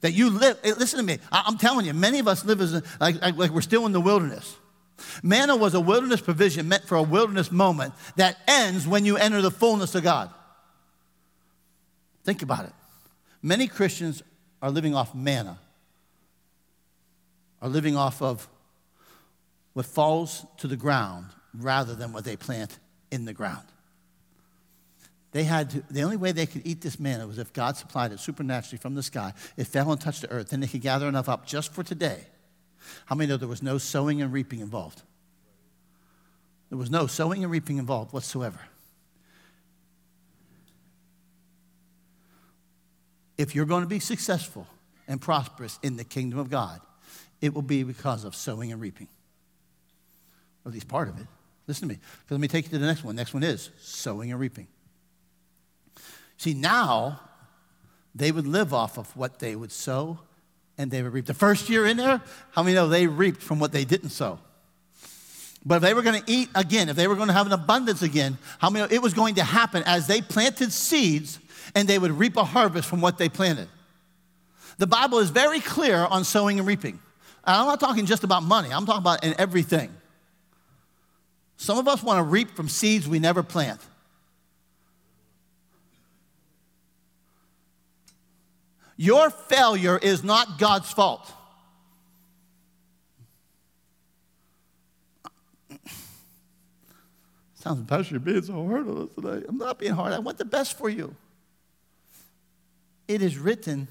[0.00, 2.82] That you live, eh, listen to me, I'm telling you, many of us live as
[2.98, 4.56] like, like we're still in the wilderness.
[5.22, 9.40] Manna was a wilderness provision meant for a wilderness moment that ends when you enter
[9.40, 10.30] the fullness of God.
[12.30, 12.72] Think about it.
[13.42, 14.22] Many Christians
[14.62, 15.58] are living off manna,
[17.60, 18.48] are living off of
[19.72, 22.78] what falls to the ground rather than what they plant
[23.10, 23.66] in the ground.
[25.32, 28.12] They had to, the only way they could eat this manna was if God supplied
[28.12, 29.34] it supernaturally from the sky.
[29.56, 30.50] It fell and touched the earth.
[30.50, 32.26] Then they could gather enough up just for today.
[33.06, 35.02] How many know there was no sowing and reaping involved?
[36.68, 38.60] There was no sowing and reaping involved whatsoever.
[43.40, 44.66] If you're going to be successful
[45.08, 46.78] and prosperous in the kingdom of God,
[47.40, 49.08] it will be because of sowing and reaping.
[50.62, 51.26] Or at least part of it.
[51.66, 51.98] Listen to me.
[52.18, 53.16] Because let me take you to the next one.
[53.16, 54.66] Next one is sowing and reaping.
[56.36, 57.18] See, now
[58.14, 60.18] they would live off of what they would sow
[60.76, 61.24] and they would reap.
[61.24, 62.20] The first year in there,
[62.50, 64.38] how many know they reaped from what they didn't sow?
[65.64, 67.54] But if they were going to eat again, if they were going to have an
[67.54, 71.38] abundance again, how many know it was going to happen as they planted seeds
[71.74, 73.68] and they would reap a harvest from what they planted.
[74.78, 76.98] The Bible is very clear on sowing and reaping.
[77.44, 79.90] And I'm not talking just about money, I'm talking about in everything.
[81.56, 83.80] Some of us want to reap from seeds we never plant.
[88.96, 91.30] Your failure is not God's fault.
[97.54, 99.44] Sounds, Pastor, you're being so hard on us today.
[99.46, 100.14] I'm not being hard.
[100.14, 101.14] I want the best for you.
[103.10, 103.88] It is written,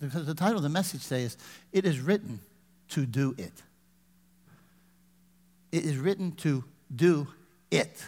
[0.00, 1.36] because the title of the message says,
[1.70, 2.40] It is written
[2.88, 3.52] to do it.
[5.70, 6.64] It is written to
[6.96, 7.28] do
[7.70, 8.02] it.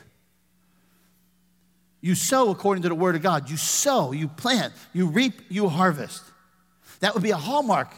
[2.01, 3.51] You sow according to the word of God.
[3.51, 6.23] You sow, you plant, you reap, you harvest.
[7.01, 7.93] That would be a hallmark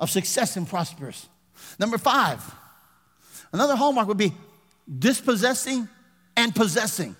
[0.00, 1.28] of success and prosperous.
[1.78, 2.42] Number five,
[3.52, 4.32] another hallmark would be
[4.98, 5.86] dispossessing
[6.34, 7.14] and possessing.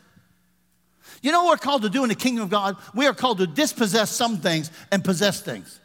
[1.23, 2.77] You know what we're called to do in the kingdom of God?
[2.95, 5.81] We are called to dispossess some things and possess things.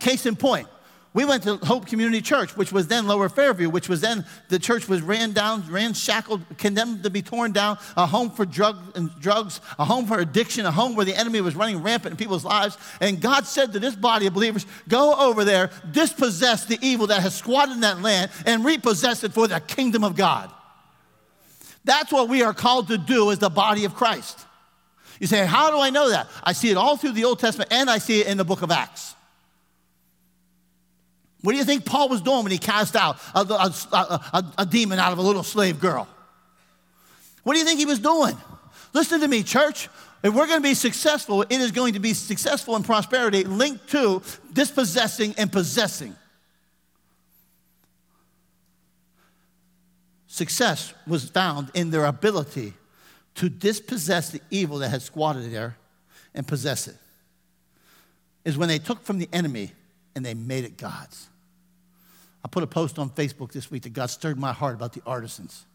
[0.00, 0.68] Case in point,
[1.14, 4.58] we went to Hope Community Church, which was then Lower Fairview, which was then the
[4.58, 8.76] church was ran down, ran shackled, condemned to be torn down, a home for drug
[8.94, 12.16] and drugs, a home for addiction, a home where the enemy was running rampant in
[12.16, 12.76] people's lives.
[13.00, 17.22] And God said to this body of believers, go over there, dispossess the evil that
[17.22, 20.52] has squatted in that land, and repossess it for the kingdom of God.
[21.88, 24.38] That's what we are called to do as the body of Christ.
[25.20, 26.28] You say, how do I know that?
[26.44, 28.60] I see it all through the Old Testament and I see it in the book
[28.60, 29.14] of Acts.
[31.40, 34.66] What do you think Paul was doing when he cast out a, a, a, a,
[34.66, 36.06] demon out of a little slave girl?
[37.42, 38.36] What do you think he was doing?
[38.92, 39.88] Listen to me, church.
[40.22, 43.88] If we're going to be successful, it is going to be successful in prosperity linked
[43.92, 44.20] to
[44.52, 46.14] dispossessing and possessing.
[50.38, 52.72] Success was found in their ability
[53.34, 55.76] to dispossess the evil that had squatted there
[56.32, 56.94] and possess it.
[58.44, 59.72] Is when they took from the enemy
[60.14, 61.26] and they made it God's.
[62.44, 65.02] I put a post on Facebook this week that God stirred my heart about the
[65.04, 65.66] artisans.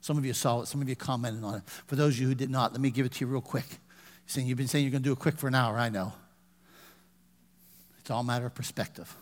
[0.00, 1.62] Some of you saw it, some of you commented on it.
[1.88, 3.66] For those of you who did not, let me give it to you real quick.
[4.26, 6.12] Saying you've been saying you're going to do it quick for an hour, I know.
[7.98, 9.12] It's all a matter of perspective.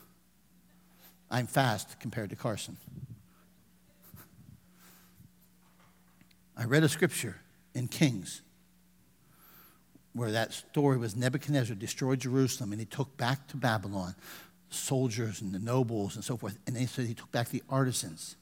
[1.30, 2.76] I'm fast compared to Carson.
[6.57, 7.36] I read a scripture
[7.74, 8.42] in Kings
[10.14, 14.14] where that story was Nebuchadnezzar destroyed Jerusalem and he took back to Babylon
[14.70, 16.59] soldiers and the nobles and so forth.
[16.66, 18.36] And they said he took back the artisans.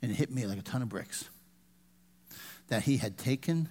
[0.00, 1.28] And it hit me like a ton of bricks.
[2.68, 3.68] That he had taken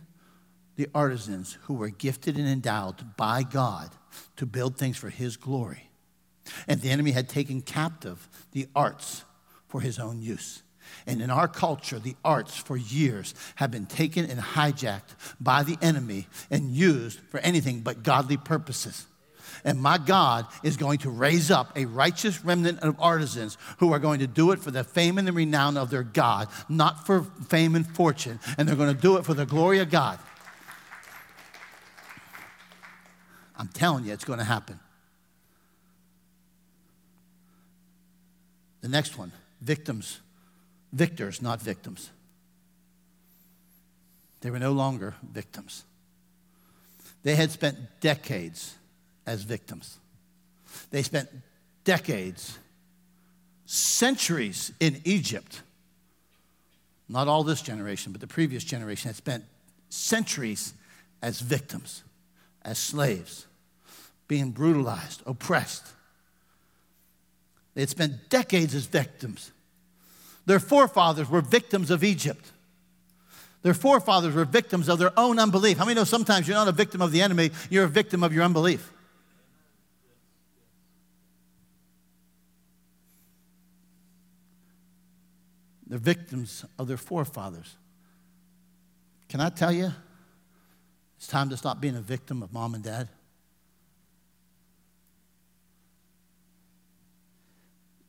[0.76, 3.92] the artisans who were gifted and endowed by God
[4.38, 5.90] to build things for his glory.
[6.68, 9.24] And the enemy had taken captive the arts
[9.68, 10.64] for his own use.
[11.06, 15.78] And in our culture, the arts for years have been taken and hijacked by the
[15.82, 19.06] enemy and used for anything but godly purposes.
[19.64, 24.00] And my God is going to raise up a righteous remnant of artisans who are
[24.00, 27.24] going to do it for the fame and the renown of their God, not for
[27.48, 28.40] fame and fortune.
[28.58, 30.20] And they're going to do it for the glory of God.
[33.58, 34.80] I'm telling you, it's going to happen.
[38.82, 39.32] The next one
[39.62, 40.20] victims,
[40.92, 42.10] victors, not victims.
[44.42, 45.84] They were no longer victims.
[47.24, 48.76] They had spent decades
[49.26, 49.98] as victims.
[50.90, 51.30] They spent
[51.84, 52.58] decades,
[53.66, 55.62] centuries in Egypt.
[57.08, 59.44] Not all this generation, but the previous generation had spent
[59.90, 60.74] centuries
[61.22, 62.04] as victims,
[62.64, 63.46] as slaves,
[64.28, 65.86] being brutalized, oppressed.
[67.76, 69.52] They had spent decades as victims.
[70.46, 72.52] Their forefathers were victims of Egypt.
[73.62, 75.78] Their forefathers were victims of their own unbelief.
[75.78, 78.34] How many know sometimes you're not a victim of the enemy, you're a victim of
[78.34, 78.92] your unbelief?
[85.86, 87.76] They're victims of their forefathers.
[89.28, 89.92] Can I tell you,
[91.18, 93.10] it's time to stop being a victim of mom and dad?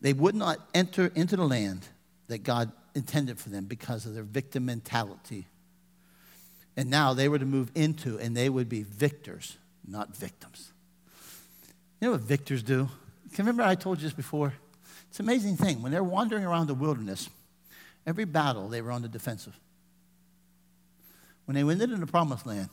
[0.00, 1.86] They would not enter into the land
[2.32, 5.46] that God intended for them because of their victim mentality.
[6.76, 10.72] And now they were to move into, and they would be victors, not victims.
[12.00, 12.88] You know what victors do?
[13.34, 14.54] Can remember I told you this before?
[15.10, 15.82] It's an amazing thing.
[15.82, 17.28] When they're wandering around the wilderness,
[18.06, 19.58] every battle they were on the defensive.
[21.44, 22.70] When they went into the promised land,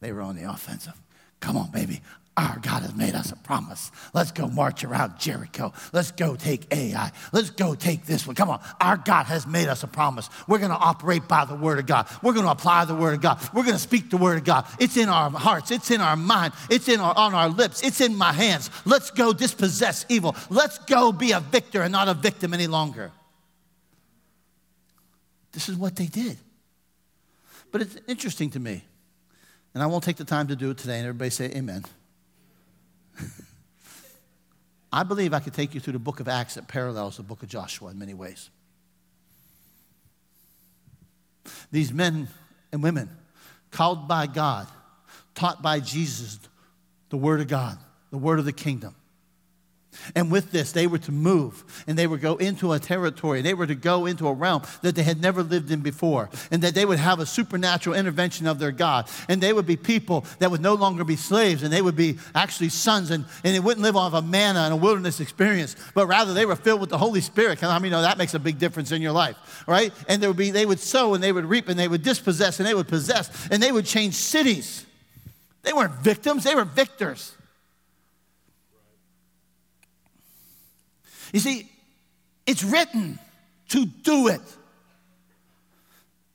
[0.00, 0.94] they were on the offensive.
[1.40, 2.00] Come on, baby.
[2.38, 3.90] Our God has made us a promise.
[4.14, 5.72] Let's go march around Jericho.
[5.92, 7.10] Let's go take Ai.
[7.32, 8.36] Let's go take this one.
[8.36, 8.60] Come on.
[8.80, 10.30] Our God has made us a promise.
[10.46, 12.06] We're going to operate by the word of God.
[12.22, 13.40] We're going to apply the word of God.
[13.52, 14.66] We're going to speak the word of God.
[14.78, 15.72] It's in our hearts.
[15.72, 16.52] It's in our mind.
[16.70, 17.82] It's in our, on our lips.
[17.82, 18.70] It's in my hands.
[18.84, 20.36] Let's go dispossess evil.
[20.48, 23.10] Let's go be a victor and not a victim any longer.
[25.50, 26.36] This is what they did.
[27.72, 28.84] But it's interesting to me,
[29.74, 31.84] and I won't take the time to do it today, and everybody say amen.
[34.92, 37.42] I believe I could take you through the book of Acts that parallels the book
[37.42, 38.50] of Joshua in many ways.
[41.70, 42.28] These men
[42.72, 43.10] and women,
[43.70, 44.66] called by God,
[45.34, 46.38] taught by Jesus,
[47.10, 47.78] the Word of God,
[48.10, 48.94] the Word of the kingdom.
[50.14, 53.42] And with this, they were to move and they would go into a territory.
[53.42, 56.30] They were to go into a realm that they had never lived in before.
[56.50, 59.08] And that they would have a supernatural intervention of their God.
[59.28, 62.18] And they would be people that would no longer be slaves and they would be
[62.34, 63.10] actually sons.
[63.10, 66.46] And, and they wouldn't live off of manna and a wilderness experience, but rather they
[66.46, 67.62] were filled with the Holy Spirit.
[67.62, 69.92] I many know that makes a big difference in your life, right?
[70.08, 72.60] And there would be, they would sow and they would reap and they would dispossess
[72.60, 74.86] and they would possess and they would change cities.
[75.62, 77.34] They weren't victims, they were victors.
[81.32, 81.70] You see,
[82.46, 83.18] it's written
[83.68, 84.40] to do it.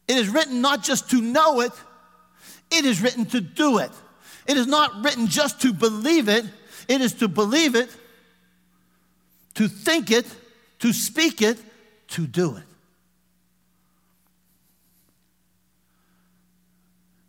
[0.07, 1.71] It is written not just to know it,
[2.71, 3.91] it is written to do it.
[4.47, 6.45] It is not written just to believe it,
[6.87, 7.89] it is to believe it,
[9.55, 10.25] to think it,
[10.79, 11.57] to speak it,
[12.09, 12.63] to do it.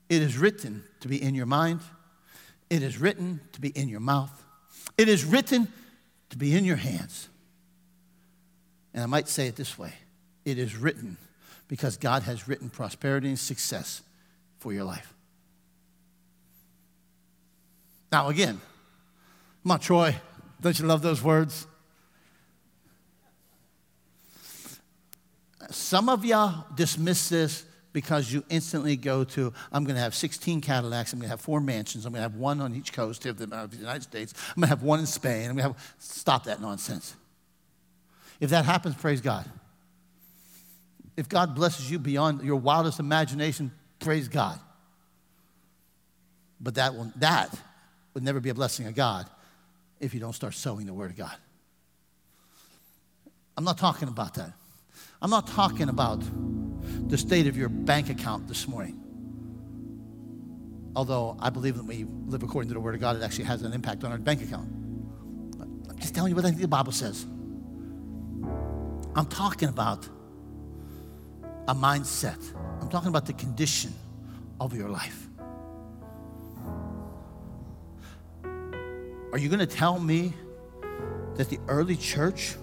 [0.08, 1.80] It is written to be in your mind.
[2.70, 4.44] It is written to be in your mouth.
[4.98, 5.68] It is written
[6.30, 7.28] to be in your hands.
[8.94, 9.92] And I might say it this way
[10.44, 11.16] it is written
[11.68, 14.02] because God has written prosperity and success
[14.58, 15.12] for your life.
[18.12, 18.60] Now, again,
[19.62, 20.14] come on, Troy,
[20.60, 21.66] don't you love those words?
[25.70, 30.60] Some of y'all dismiss this because you instantly go to, I'm going to have 16
[30.60, 33.24] Cadillacs, I'm going to have four mansions, I'm going to have one on each coast
[33.26, 33.46] of the
[33.78, 36.60] United States, I'm going to have one in Spain, I'm going to have, stop that
[36.60, 37.16] nonsense.
[38.40, 39.48] If that happens, praise God.
[41.16, 43.70] If God blesses you beyond your wildest imagination,
[44.00, 44.58] praise God.
[46.60, 47.56] But that, will, that
[48.14, 49.28] would never be a blessing of God
[50.00, 51.36] if you don't start sowing the Word of God.
[53.56, 54.52] I'm not talking about that.
[55.22, 56.22] I'm not talking about
[57.08, 59.00] the state of your bank account this morning.
[60.96, 63.62] Although I believe that we live according to the Word of God, it actually has
[63.62, 64.68] an impact on our bank account.
[65.90, 67.26] I'm just telling you what I think the Bible says.
[69.16, 70.08] I'm talking about
[71.68, 72.38] a mindset,
[72.80, 73.92] I'm talking about the condition
[74.60, 75.28] of your life.
[79.32, 80.32] Are you going to tell me
[81.36, 82.56] that the early church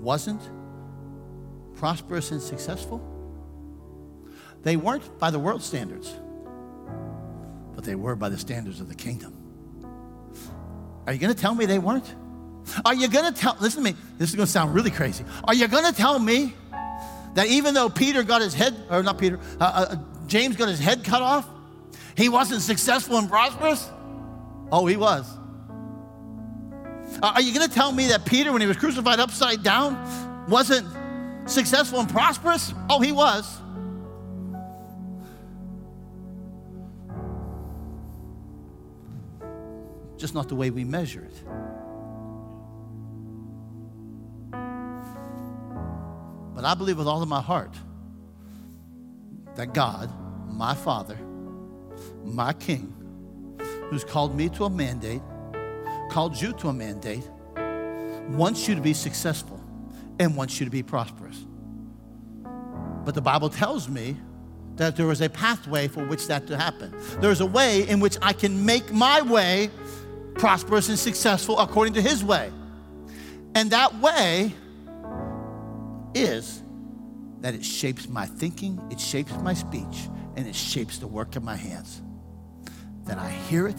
[0.00, 0.40] wasn't
[1.74, 3.00] prosperous and successful?
[4.62, 6.12] They weren't by the world standards,
[7.74, 9.34] but they were by the standards of the kingdom.
[11.06, 12.12] Are you going to tell me they weren't?
[12.84, 15.24] Are you going to tell, listen to me, this is going to sound really crazy.
[15.44, 16.54] Are you going to tell me
[17.34, 19.96] that even though Peter got his head, or not Peter, uh, uh,
[20.26, 21.48] James got his head cut off,
[22.16, 23.90] he wasn't successful and prosperous?
[24.72, 25.26] Oh, he was.
[27.22, 30.46] Uh, are you going to tell me that Peter, when he was crucified upside down,
[30.48, 30.86] wasn't
[31.48, 32.74] successful and prosperous?
[32.90, 33.60] Oh, he was.
[40.16, 41.44] Just not the way we measure it.
[46.56, 47.74] But I believe with all of my heart
[49.56, 50.10] that God,
[50.48, 51.18] my Father,
[52.24, 52.94] my King,
[53.90, 55.20] who's called me to a mandate,
[56.10, 57.28] called you to a mandate,
[58.30, 59.62] wants you to be successful
[60.18, 61.44] and wants you to be prosperous.
[63.04, 64.16] But the Bible tells me
[64.76, 66.94] that there is a pathway for which that to happen.
[67.20, 69.70] There's a way in which I can make my way
[70.34, 72.50] prosperous and successful according to His way.
[73.54, 74.54] And that way
[76.16, 76.62] is
[77.40, 81.44] that it shapes my thinking, it shapes my speech, and it shapes the work of
[81.44, 82.02] my hands.
[83.04, 83.76] That I hear it,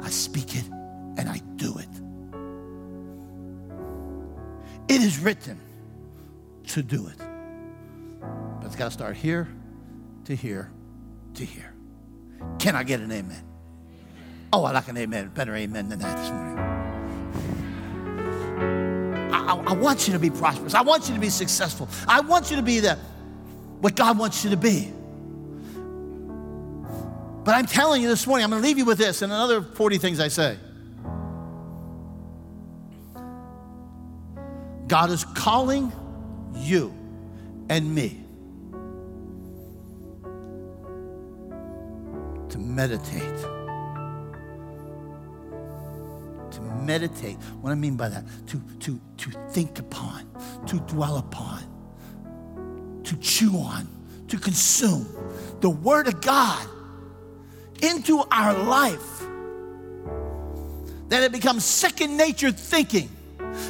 [0.00, 0.64] I speak it,
[1.18, 1.88] and I do it.
[4.88, 5.58] It is written
[6.68, 7.18] to do it.
[8.20, 9.48] But it's got to start here,
[10.24, 10.70] to here,
[11.34, 11.74] to here.
[12.58, 13.42] Can I get an amen?
[14.52, 15.32] Oh, I like an amen.
[15.34, 16.73] Better amen than that this morning.
[19.54, 20.74] I, I, want you to be prosperous.
[20.74, 21.88] I want you to be successful.
[22.08, 22.96] I want you to be the,
[23.80, 24.92] what God wants you to be.
[27.44, 29.62] But I'm telling you this morning, I'm going to leave you with this and another
[29.62, 30.56] 40 things I say.
[34.86, 35.92] God is calling
[36.54, 36.94] you
[37.68, 38.20] and me
[42.50, 43.53] to meditate.
[46.82, 47.36] Meditate.
[47.60, 50.28] What I mean by that, to, to, to think upon,
[50.66, 51.62] to dwell upon,
[53.04, 53.88] to chew on,
[54.28, 55.06] to consume
[55.60, 56.66] the Word of God
[57.82, 59.20] into our life.
[61.08, 63.10] That it becomes second nature thinking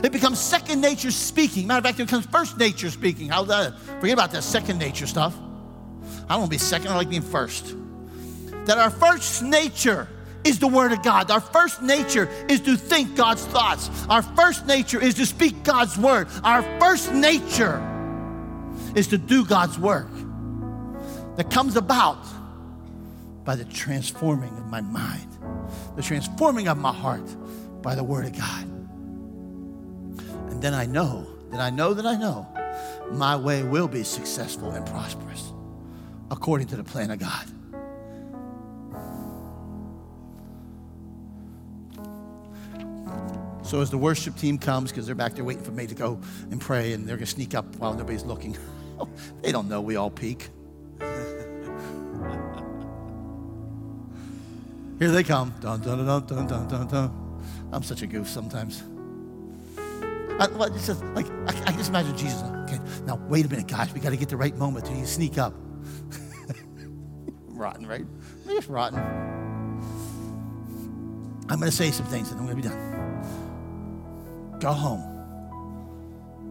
[0.03, 1.67] it becomes second nature speaking.
[1.67, 3.29] Matter of fact, it becomes first nature speaking.
[3.29, 3.49] That?
[3.49, 5.35] Uh, forget about that second nature stuff.
[5.35, 7.75] I don't want to be second, I like being first.
[8.67, 10.09] That our first nature
[10.45, 11.31] is the Word of God.
[11.31, 13.91] Our first nature is to think God's thoughts.
[14.09, 16.29] Our first nature is to speak God's Word.
[16.43, 17.83] Our first nature
[18.95, 20.11] is to do God's work
[21.37, 22.25] that comes about
[23.45, 25.29] by the transforming of my mind,
[25.97, 27.29] the transforming of my heart
[27.83, 28.65] by the Word of God.
[30.51, 32.49] And then I know that I know that I know
[33.11, 35.53] my way will be successful and prosperous
[36.31, 37.47] according to the plan of God.
[43.65, 46.21] So as the worship team comes, because they're back there waiting for me to go
[46.51, 48.57] and pray, and they're going to sneak up while nobody's looking.
[49.43, 50.51] they don't know we all peek.
[54.99, 55.55] Here they come.
[55.61, 57.41] Dun, dun, dun, dun, dun, dun, dun.
[57.73, 58.83] I'm such a goof sometimes.
[60.39, 62.43] I, well, it's just like I, I just imagine Jesus.
[62.43, 63.93] Okay, now wait a minute, guys.
[63.95, 64.85] We got to get the right moment.
[64.85, 65.55] Do you sneak up?
[67.49, 68.05] rotten, right?
[68.47, 68.99] Just rotten.
[71.49, 73.44] I'm going to say some things, and I'm going to be done.
[74.65, 75.05] Go home,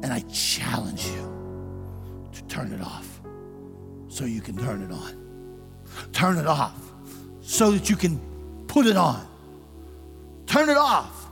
[0.03, 3.19] and I challenge you to turn it off,
[4.07, 5.81] so you can turn it on.
[6.11, 6.79] Turn it off,
[7.41, 8.21] so that you can
[8.67, 9.27] put it on.
[10.45, 11.27] Turn it off,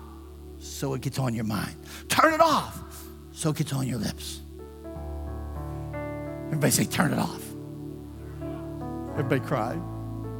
[0.57, 1.75] so it gets on your mind.
[2.09, 2.81] Turn it off
[3.31, 4.41] so it gets on your lips.
[6.47, 7.43] Everybody say, turn it off.
[9.19, 9.79] Everybody cry.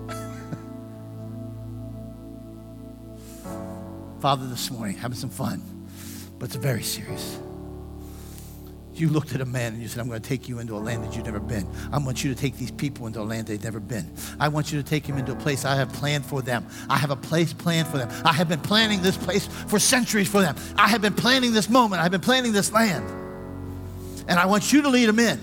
[4.19, 5.61] Father, this morning, having some fun,
[6.41, 7.37] but it's very serious.
[8.95, 10.79] You looked at a man and you said, I'm going to take you into a
[10.79, 11.67] land that you've never been.
[11.91, 14.11] I want you to take these people into a land they've never been.
[14.39, 16.65] I want you to take them into a place I have planned for them.
[16.89, 18.09] I have a place planned for them.
[18.25, 20.55] I have been planning this place for centuries for them.
[20.77, 22.01] I have been planning this moment.
[22.01, 23.07] I've been planning this land.
[24.27, 25.39] And I want you to lead them in.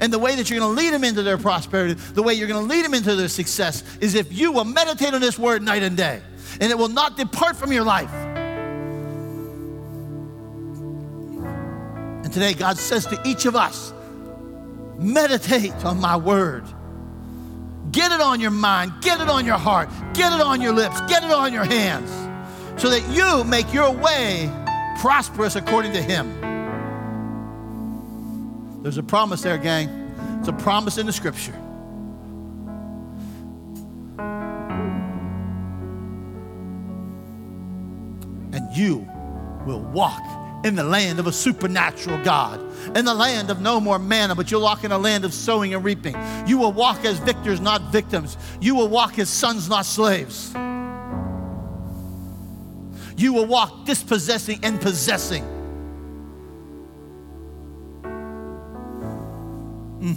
[0.00, 2.48] And the way that you're going to lead them into their prosperity, the way you're
[2.48, 5.62] going to lead them into their success, is if you will meditate on this word
[5.62, 6.20] night and day.
[6.60, 8.10] And it will not depart from your life.
[12.36, 13.94] Today, God says to each of us,
[14.98, 16.64] meditate on my word.
[17.92, 21.00] Get it on your mind, get it on your heart, get it on your lips,
[21.08, 22.10] get it on your hands,
[22.78, 24.50] so that you make your way
[25.00, 26.42] prosperous according to Him.
[28.82, 29.88] There's a promise there, gang.
[30.38, 31.54] It's a promise in the scripture.
[38.52, 39.08] And you
[39.64, 40.22] will walk
[40.66, 42.60] in the land of a supernatural God,
[42.96, 45.72] in the land of no more manna, but you'll walk in a land of sowing
[45.72, 46.16] and reaping.
[46.44, 48.36] You will walk as victors, not victims.
[48.60, 50.52] You will walk as sons, not slaves.
[53.16, 55.44] You will walk dispossessing and possessing.
[60.00, 60.16] Mm.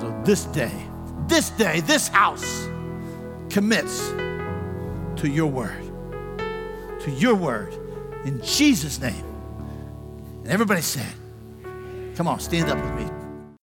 [0.00, 0.72] So this day,
[1.26, 2.66] this day, this house
[3.50, 4.08] commits
[5.20, 5.87] to your word
[7.08, 7.72] to your word
[8.24, 9.24] in Jesus' name.
[10.42, 11.12] And everybody said,
[12.16, 13.17] Come on, stand up with me.